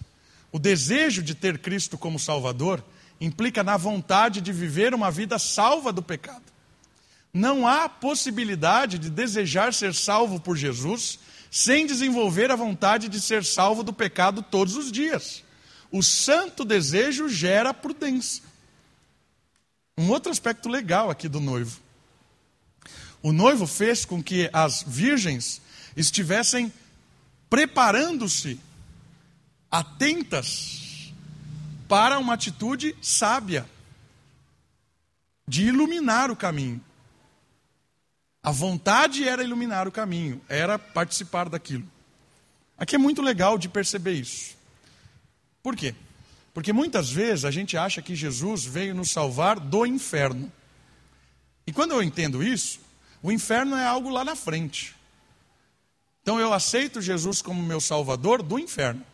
[0.50, 2.82] O desejo de ter Cristo como Salvador
[3.20, 6.42] implica na vontade de viver uma vida salva do pecado.
[7.32, 11.18] Não há possibilidade de desejar ser salvo por Jesus
[11.50, 15.42] sem desenvolver a vontade de ser salvo do pecado todos os dias.
[15.90, 18.42] O santo desejo gera prudência.
[19.96, 21.80] Um outro aspecto legal aqui do noivo.
[23.22, 25.62] O noivo fez com que as virgens
[25.96, 26.72] estivessem
[27.48, 28.58] preparando-se,
[29.70, 30.83] atentas
[31.88, 33.66] para uma atitude sábia
[35.46, 36.80] de iluminar o caminho.
[38.42, 41.88] A vontade era iluminar o caminho, era participar daquilo.
[42.76, 44.56] Aqui é muito legal de perceber isso.
[45.62, 45.94] Por quê?
[46.52, 50.52] Porque muitas vezes a gente acha que Jesus veio nos salvar do inferno.
[51.66, 52.80] E quando eu entendo isso,
[53.22, 54.94] o inferno é algo lá na frente.
[56.22, 59.04] Então eu aceito Jesus como meu salvador do inferno.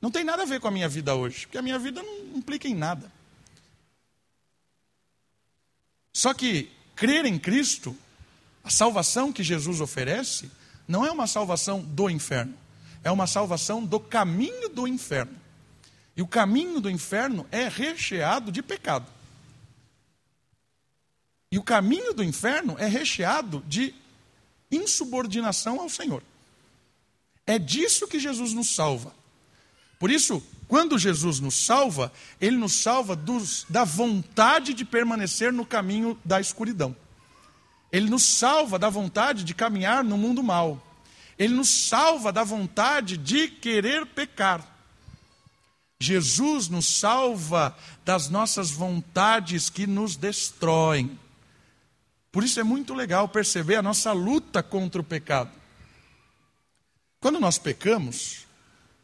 [0.00, 2.38] Não tem nada a ver com a minha vida hoje, porque a minha vida não
[2.38, 3.10] implica em nada.
[6.12, 7.96] Só que crer em Cristo,
[8.64, 10.50] a salvação que Jesus oferece,
[10.88, 12.54] não é uma salvação do inferno,
[13.04, 15.38] é uma salvação do caminho do inferno.
[16.16, 19.06] E o caminho do inferno é recheado de pecado.
[21.52, 23.94] E o caminho do inferno é recheado de
[24.70, 26.22] insubordinação ao Senhor.
[27.46, 29.14] É disso que Jesus nos salva.
[30.00, 35.66] Por isso, quando Jesus nos salva, ele nos salva dos, da vontade de permanecer no
[35.66, 36.96] caminho da escuridão.
[37.92, 40.82] Ele nos salva da vontade de caminhar no mundo mal.
[41.38, 44.66] Ele nos salva da vontade de querer pecar.
[46.00, 51.18] Jesus nos salva das nossas vontades que nos destroem.
[52.32, 55.50] Por isso é muito legal perceber a nossa luta contra o pecado.
[57.20, 58.46] Quando nós pecamos,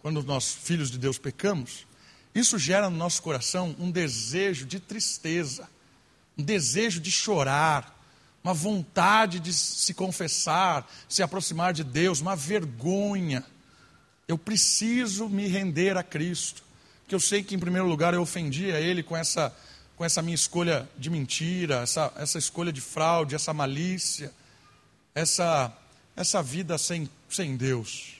[0.07, 1.85] quando nós, filhos de Deus, pecamos,
[2.33, 5.69] isso gera no nosso coração um desejo de tristeza,
[6.39, 8.01] um desejo de chorar,
[8.45, 13.45] uma vontade de se confessar, se aproximar de Deus, uma vergonha.
[14.29, 16.63] Eu preciso me render a Cristo,
[17.01, 19.53] porque eu sei que, em primeiro lugar, eu ofendi a Ele com essa,
[19.97, 24.33] com essa minha escolha de mentira, essa, essa escolha de fraude, essa malícia,
[25.13, 25.77] essa,
[26.15, 28.16] essa vida sem, sem Deus.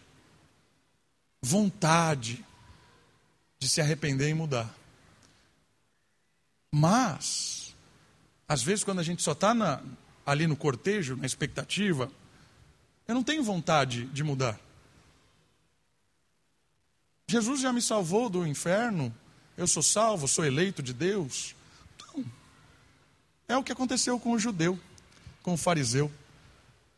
[1.43, 2.45] Vontade
[3.59, 4.75] de se arrepender e mudar.
[6.73, 7.75] Mas,
[8.49, 9.83] às vezes, quando a gente só está
[10.25, 12.11] ali no cortejo, na expectativa,
[13.09, 14.61] eu não tenho vontade de mudar.
[17.29, 19.15] Jesus já me salvou do inferno,
[19.57, 21.55] eu sou salvo, sou eleito de Deus.
[21.95, 22.25] Então,
[23.49, 24.79] é o que aconteceu com o judeu,
[25.43, 26.13] com o fariseu.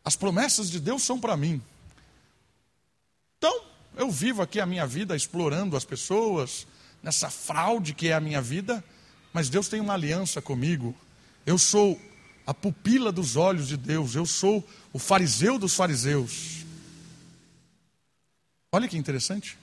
[0.04, 1.62] As promessas de Deus são para mim.
[3.36, 3.64] Então,
[3.96, 6.66] eu vivo aqui a minha vida explorando as pessoas,
[7.02, 8.84] nessa fraude que é a minha vida,
[9.32, 10.94] mas Deus tem uma aliança comigo.
[11.44, 12.00] Eu sou
[12.46, 16.64] a pupila dos olhos de Deus, eu sou o fariseu dos fariseus.
[18.72, 19.58] Olha que interessante.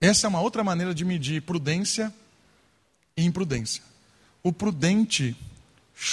[0.00, 2.12] Essa é uma outra maneira de medir prudência
[3.16, 3.82] e imprudência.
[4.42, 5.36] O prudente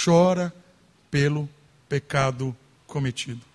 [0.04, 0.54] chora
[1.10, 1.48] pelo
[1.88, 2.54] pecado
[2.86, 3.47] cometido.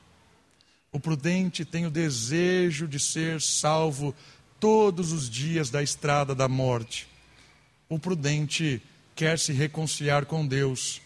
[0.94, 4.16] O prudente tem o desejo de ser salvo
[4.60, 7.08] todos os dias da estrada da morte.
[7.90, 8.82] O prudente
[9.16, 11.02] quer se reconciliar com Deus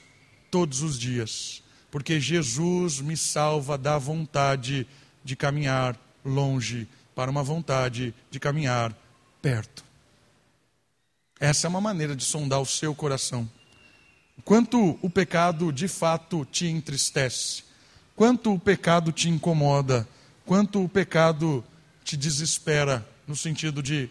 [0.52, 4.86] todos os dias, porque Jesus me salva da vontade
[5.24, 8.96] de caminhar longe para uma vontade de caminhar
[9.42, 9.84] perto.
[11.40, 13.50] Essa é uma maneira de sondar o seu coração.
[14.44, 17.64] Quanto o pecado de fato te entristece,
[18.18, 20.08] quanto o pecado te incomoda,
[20.44, 21.64] quanto o pecado
[22.04, 24.10] te desespera, no sentido de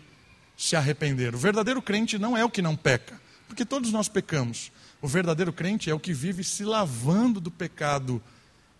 [0.56, 1.34] se arrepender.
[1.34, 3.20] O verdadeiro crente não é o que não peca.
[3.48, 4.70] Porque todos nós pecamos.
[5.02, 8.22] O verdadeiro crente é o que vive se lavando do pecado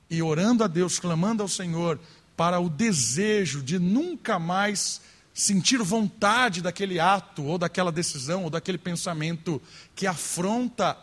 [0.08, 1.98] e orando a Deus, clamando ao Senhor
[2.36, 5.00] para o desejo de nunca mais
[5.34, 9.60] sentir vontade daquele ato, ou daquela decisão, ou daquele pensamento
[9.94, 10.96] que afronta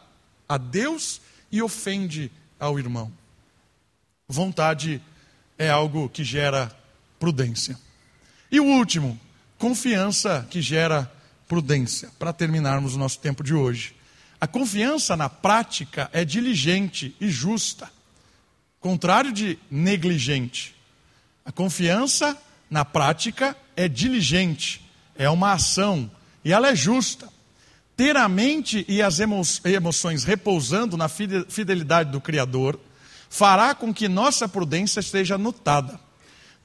[0.48, 1.20] a Deus
[1.52, 3.12] e ofende ao irmão.
[4.34, 5.00] Vontade
[5.60, 6.76] é algo que gera
[7.20, 7.78] prudência.
[8.52, 9.20] E o último,
[9.60, 11.12] confiança que gera
[11.48, 13.96] prudência, para terminarmos o nosso tempo de hoje.
[14.42, 17.92] A confiança na prática é diligente e justa,
[18.80, 20.76] contrário de negligente.
[21.46, 22.36] A confiança
[22.72, 24.84] na prática é diligente,
[25.16, 26.10] é uma ação
[26.44, 27.30] e ela é justa.
[27.96, 32.80] Ter a mente e as emo emoções repousando na fidelidade do Criador
[33.34, 36.00] fará com que nossa prudência esteja notada.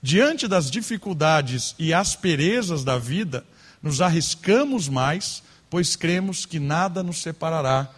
[0.02, 3.42] Diante das dificuldades e asperezas da vida,
[3.82, 7.90] nos arriscamos mais, pois cremos que nada nos separará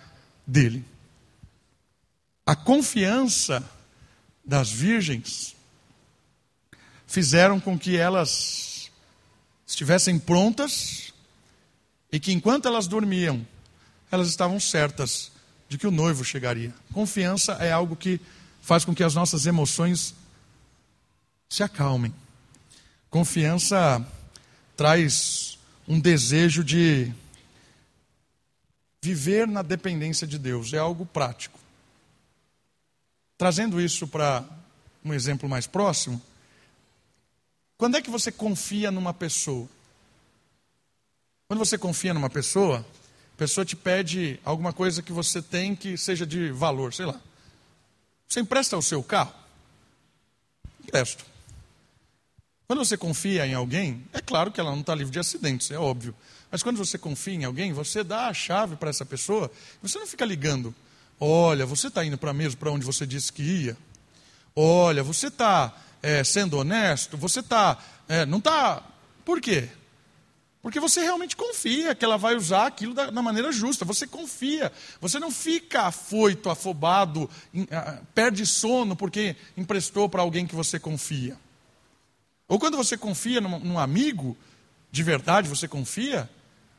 [0.46, 0.84] dele.
[2.46, 3.60] A confiança
[4.44, 5.56] das virgens
[7.08, 8.88] fizeram com que elas
[9.66, 11.12] estivessem prontas
[12.12, 13.44] e que enquanto elas dormiam,
[14.12, 15.32] elas estavam certas
[15.68, 16.72] de que o noivo chegaria.
[16.92, 18.20] Confiança é algo que
[18.60, 20.14] faz com que as nossas emoções
[21.48, 22.14] se acalmem.
[23.08, 24.06] Confiança
[24.76, 27.12] traz um desejo de
[29.02, 31.58] viver na dependência de Deus, é algo prático.
[33.36, 34.44] Trazendo isso para
[35.04, 36.20] um exemplo mais próximo,
[37.76, 39.66] quando é que você confia numa pessoa?
[41.48, 42.86] Quando você confia numa pessoa,
[43.34, 47.20] a pessoa te pede alguma coisa que você tem que seja de valor, sei lá.
[48.30, 49.34] Você empresta o seu carro?
[50.84, 51.24] Empresto.
[52.68, 55.78] Quando você confia em alguém, é claro que ela não está livre de acidentes, é
[55.78, 56.14] óbvio.
[56.48, 59.50] Mas quando você confia em alguém, você dá a chave para essa pessoa,
[59.82, 60.72] você não fica ligando.
[61.18, 63.76] Olha, você está indo para mesmo para onde você disse que ia?
[64.54, 67.16] Olha, você está é, sendo honesto?
[67.16, 67.78] Você está.
[68.08, 68.84] É, não está.
[69.24, 69.68] Por quê?
[70.62, 73.84] Porque você realmente confia que ela vai usar aquilo da, da maneira justa.
[73.84, 74.70] Você confia.
[75.00, 80.78] Você não fica afoito, afobado, in, uh, perde sono porque emprestou para alguém que você
[80.78, 81.36] confia.
[82.46, 84.36] Ou quando você confia num, num amigo,
[84.90, 86.28] de verdade você confia,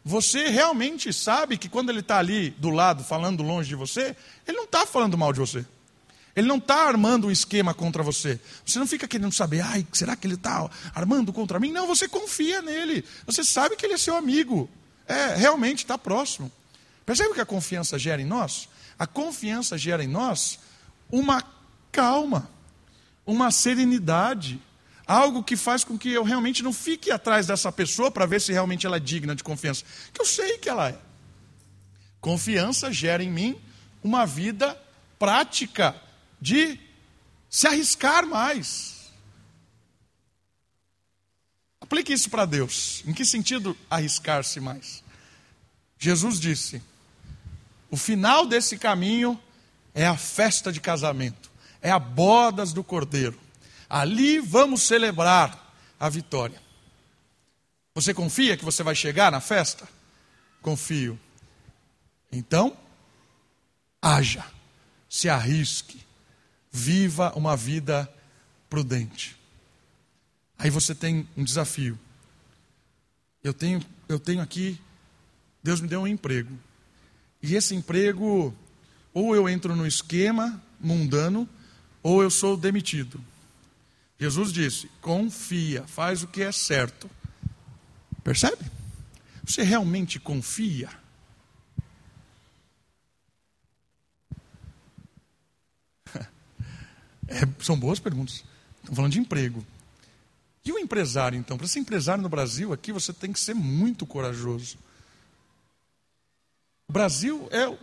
[0.03, 4.15] você realmente sabe que quando ele está ali do lado, falando longe de você,
[4.47, 5.65] ele não está falando mal de você.
[6.35, 8.39] Ele não está armando um esquema contra você.
[8.65, 11.71] Você não fica querendo saber, ai, será que ele está armando contra mim?
[11.71, 13.03] Não, você confia nele.
[13.25, 14.69] Você sabe que ele é seu amigo.
[15.07, 16.51] É, realmente está próximo.
[17.05, 18.69] Percebe o que a confiança gera em nós?
[18.97, 20.59] A confiança gera em nós
[21.11, 21.43] uma
[21.91, 22.49] calma,
[23.25, 24.61] uma serenidade,
[25.05, 28.53] algo que faz com que eu realmente não fique atrás dessa pessoa para ver se
[28.53, 30.97] realmente ela é digna de confiança, que eu sei que ela é.
[32.21, 33.59] Confiança gera em mim
[34.01, 34.79] uma vida
[35.19, 35.95] prática
[36.41, 36.79] de
[37.49, 39.11] se arriscar mais.
[41.79, 43.03] Aplique isso para Deus.
[43.05, 45.03] Em que sentido arriscar-se mais?
[45.99, 46.81] Jesus disse:
[47.91, 49.39] o final desse caminho
[49.93, 53.37] é a festa de casamento, é a bodas do cordeiro.
[53.89, 56.61] Ali vamos celebrar a vitória.
[57.93, 59.87] Você confia que você vai chegar na festa?
[60.61, 61.19] Confio.
[62.31, 62.77] Então,
[64.01, 64.45] haja,
[65.09, 65.99] se arrisque,
[66.71, 68.11] viva uma vida
[68.69, 69.35] prudente.
[70.57, 71.99] Aí você tem um desafio.
[73.43, 74.79] Eu tenho, eu tenho aqui,
[75.63, 76.57] Deus me deu um emprego.
[77.41, 78.55] E esse emprego,
[79.13, 81.49] ou eu entro no esquema mundano,
[82.03, 83.19] ou eu sou demitido.
[84.19, 87.09] Jesus disse: confia, faz o que é certo.
[88.23, 88.63] Percebe?
[89.43, 90.89] Você realmente confia?
[97.31, 98.43] É, são boas perguntas.
[98.79, 99.65] Estamos falando de emprego.
[100.65, 101.57] E o empresário, então?
[101.57, 104.77] Para ser empresário no Brasil, aqui você tem que ser muito corajoso.
[106.87, 107.77] O Brasil é o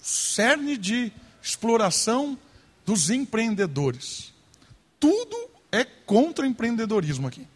[0.00, 2.38] cerne de exploração
[2.86, 4.32] dos empreendedores.
[4.98, 5.36] Tudo
[5.70, 7.46] é contra empreendedorismo aqui.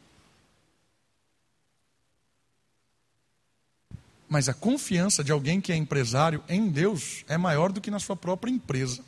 [4.28, 7.98] Mas a confiança de alguém que é empresário em Deus é maior do que na
[7.98, 9.02] sua própria empresa.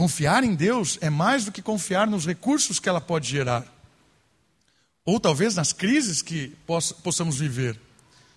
[0.00, 3.70] Confiar em Deus é mais do que confiar nos recursos que ela pode gerar.
[5.04, 6.56] Ou talvez nas crises que
[7.02, 7.78] possamos viver.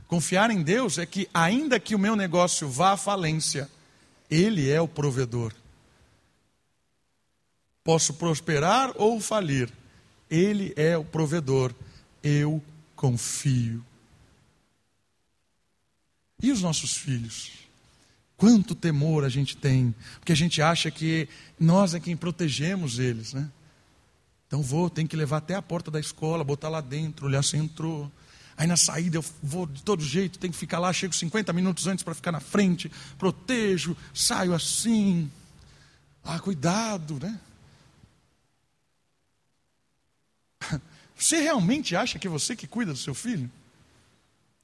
[0.05, 3.71] Confiar em Deus é que, ainda que o meu negócio vá à falência,
[4.29, 5.53] Ele é o provedor.
[7.81, 9.71] Posso prosperar ou falir,
[10.29, 11.73] Ele é o provedor.
[12.21, 12.61] Eu
[12.93, 13.85] confio.
[16.41, 17.62] E os nossos filhos?
[18.43, 23.31] Quanto temor a gente tem, porque a gente acha que nós é quem protegemos eles,
[23.31, 23.49] né?
[24.45, 27.55] Então vou, tem que levar até a porta da escola, botar lá dentro, olhar se
[27.55, 28.11] entrou.
[28.57, 31.87] Aí na saída eu vou de todo jeito, tenho que ficar lá, chego 50 minutos
[31.87, 35.31] antes para ficar na frente, protejo, saio assim.
[36.21, 37.39] Ah, cuidado, né?
[41.15, 43.49] Você realmente acha que é você que cuida do seu filho?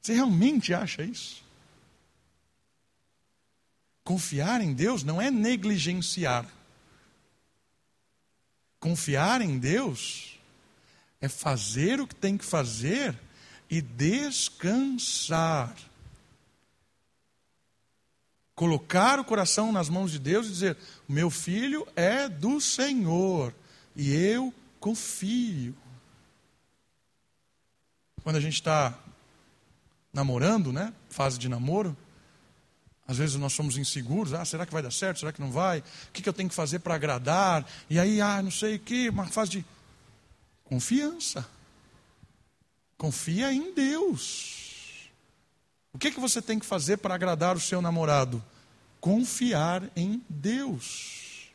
[0.02, 1.48] Você realmente acha isso?
[4.10, 6.44] Confiar em Deus não é negligenciar.
[8.80, 10.40] Confiar em Deus
[11.22, 13.16] é fazer o que tem que fazer
[13.70, 15.76] e descansar.
[18.56, 23.54] Colocar o coração nas mãos de Deus e dizer: meu filho é do Senhor
[23.96, 25.78] e eu confio.
[28.24, 28.98] Quando a gente está
[30.12, 30.96] namorando, né?
[31.12, 31.96] Fase de namoro,
[33.10, 35.22] às vezes nós somos inseguros, ah, será que vai dar certo?
[35.22, 35.80] Será que não vai?
[35.80, 35.84] O
[36.14, 37.68] que, eu tenho que fazer para agradar?
[37.90, 39.66] E aí, ah, não sei o que, uma fase de
[40.64, 41.44] confiança.
[43.00, 45.10] Confia em Deus.
[45.92, 48.44] O que, que você tem que fazer para agradar o seu namorado?
[49.02, 51.50] Confiar em Deus.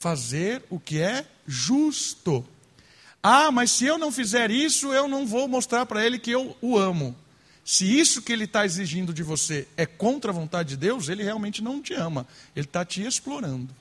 [0.00, 2.44] Fazer o que é justo.
[3.22, 6.56] Ah, mas se eu não fizer isso, eu não vou mostrar para ele que eu
[6.60, 7.14] o amo.
[7.72, 11.22] Se isso que ele está exigindo de você é contra a vontade de Deus, ele
[11.22, 12.26] realmente não te ama.
[12.54, 13.74] Ele está te explorando.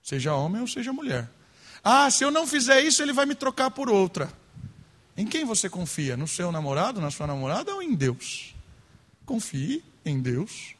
[0.00, 1.28] Seja homem ou seja mulher.
[1.82, 4.32] Ah, se eu não fizer isso, ele vai me trocar por outra.
[5.16, 6.16] Em quem você confia?
[6.16, 8.54] No seu namorado, na sua namorada ou em Deus?
[9.26, 10.76] Confie em Deus.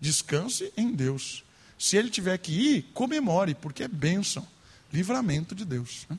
[0.00, 1.42] Descanse em Deus.
[1.76, 4.46] Se ele tiver que ir, comemore, porque é bênção,
[4.92, 6.06] livramento de Deus.
[6.08, 6.16] Né?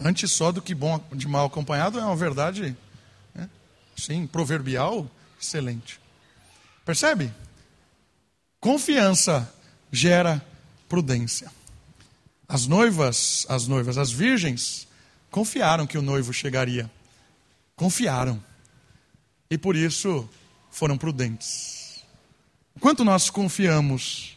[0.00, 2.76] Antes só do que bom de mal acompanhado é uma verdade,
[3.34, 3.48] né?
[3.96, 6.00] sim, proverbial, excelente.
[6.84, 7.32] Percebe?
[8.66, 9.48] confiança
[9.92, 10.44] gera
[10.88, 11.48] prudência.
[12.48, 14.88] As noivas, as noivas, as virgens,
[15.30, 16.90] confiaram que o noivo chegaria.
[17.76, 18.42] Confiaram.
[19.48, 20.28] E por isso
[20.68, 22.02] foram prudentes.
[22.80, 24.36] Quanto nós confiamos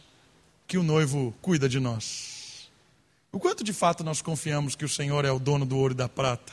[0.68, 2.29] que o noivo cuida de nós?
[3.32, 5.96] O quanto de fato nós confiamos que o Senhor é o dono do ouro e
[5.96, 6.52] da prata?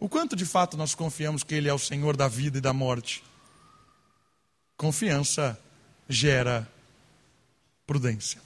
[0.00, 2.72] O quanto de fato nós confiamos que Ele é o Senhor da vida e da
[2.72, 3.22] morte?
[4.76, 5.58] Confiança
[6.08, 6.70] gera
[7.86, 8.40] prudência.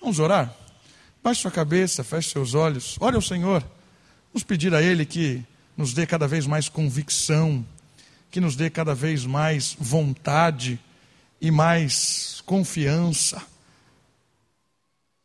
[0.00, 0.54] Vamos orar?
[1.22, 3.62] Baixe sua cabeça, feche seus olhos, ore ao Senhor.
[4.32, 5.44] Vamos pedir a Ele que
[5.76, 7.66] nos dê cada vez mais convicção,
[8.30, 10.80] que nos dê cada vez mais vontade
[11.40, 13.42] e mais confiança,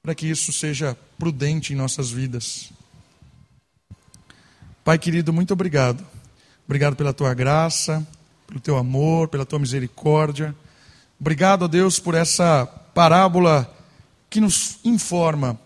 [0.05, 2.69] para que isso seja prudente em nossas vidas.
[4.83, 6.05] Pai querido, muito obrigado.
[6.63, 8.05] Obrigado pela tua graça,
[8.45, 10.55] pelo teu amor, pela tua misericórdia.
[11.19, 13.67] Obrigado a Deus por essa parábola
[14.29, 15.59] que nos informa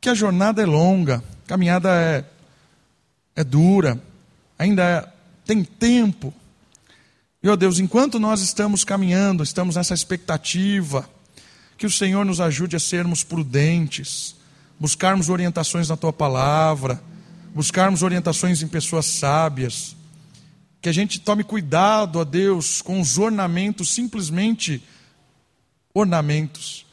[0.00, 2.24] que a jornada é longa, a caminhada é,
[3.36, 4.02] é dura,
[4.58, 5.06] ainda é,
[5.44, 6.32] tem tempo.
[7.42, 11.06] E, ó Deus, enquanto nós estamos caminhando, estamos nessa expectativa,
[11.76, 14.36] que o Senhor nos ajude a sermos prudentes,
[14.78, 17.02] buscarmos orientações na tua palavra,
[17.54, 19.96] buscarmos orientações em pessoas sábias,
[20.80, 24.82] que a gente tome cuidado, ó Deus, com os ornamentos, simplesmente
[25.92, 26.84] ornamentos,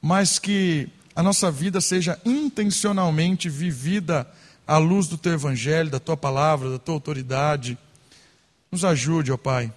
[0.00, 4.30] mas que a nossa vida seja intencionalmente vivida
[4.66, 7.76] à luz do teu evangelho, da tua palavra, da tua autoridade.
[8.70, 9.72] Nos ajude, ó Pai,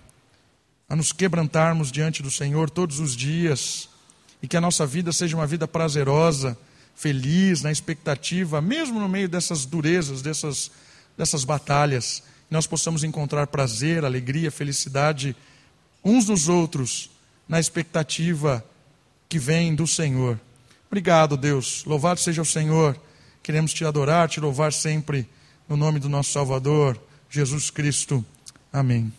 [0.88, 3.90] a nos quebrantarmos diante do Senhor todos os dias
[4.46, 6.56] e que a nossa vida seja uma vida prazerosa,
[6.96, 10.70] feliz, na expectativa, mesmo no meio dessas durezas, dessas,
[11.18, 15.36] dessas batalhas, nós possamos encontrar prazer, alegria, felicidade
[16.04, 17.10] uns nos outros,
[17.50, 18.64] na expectativa
[19.28, 20.40] que vem do Senhor.
[20.86, 21.84] Obrigado, Deus.
[21.84, 22.96] Louvado seja o Senhor.
[23.42, 25.28] Queremos te adorar, te louvar sempre,
[25.68, 28.24] no nome do nosso Salvador, Jesus Cristo.
[28.72, 29.12] Amém.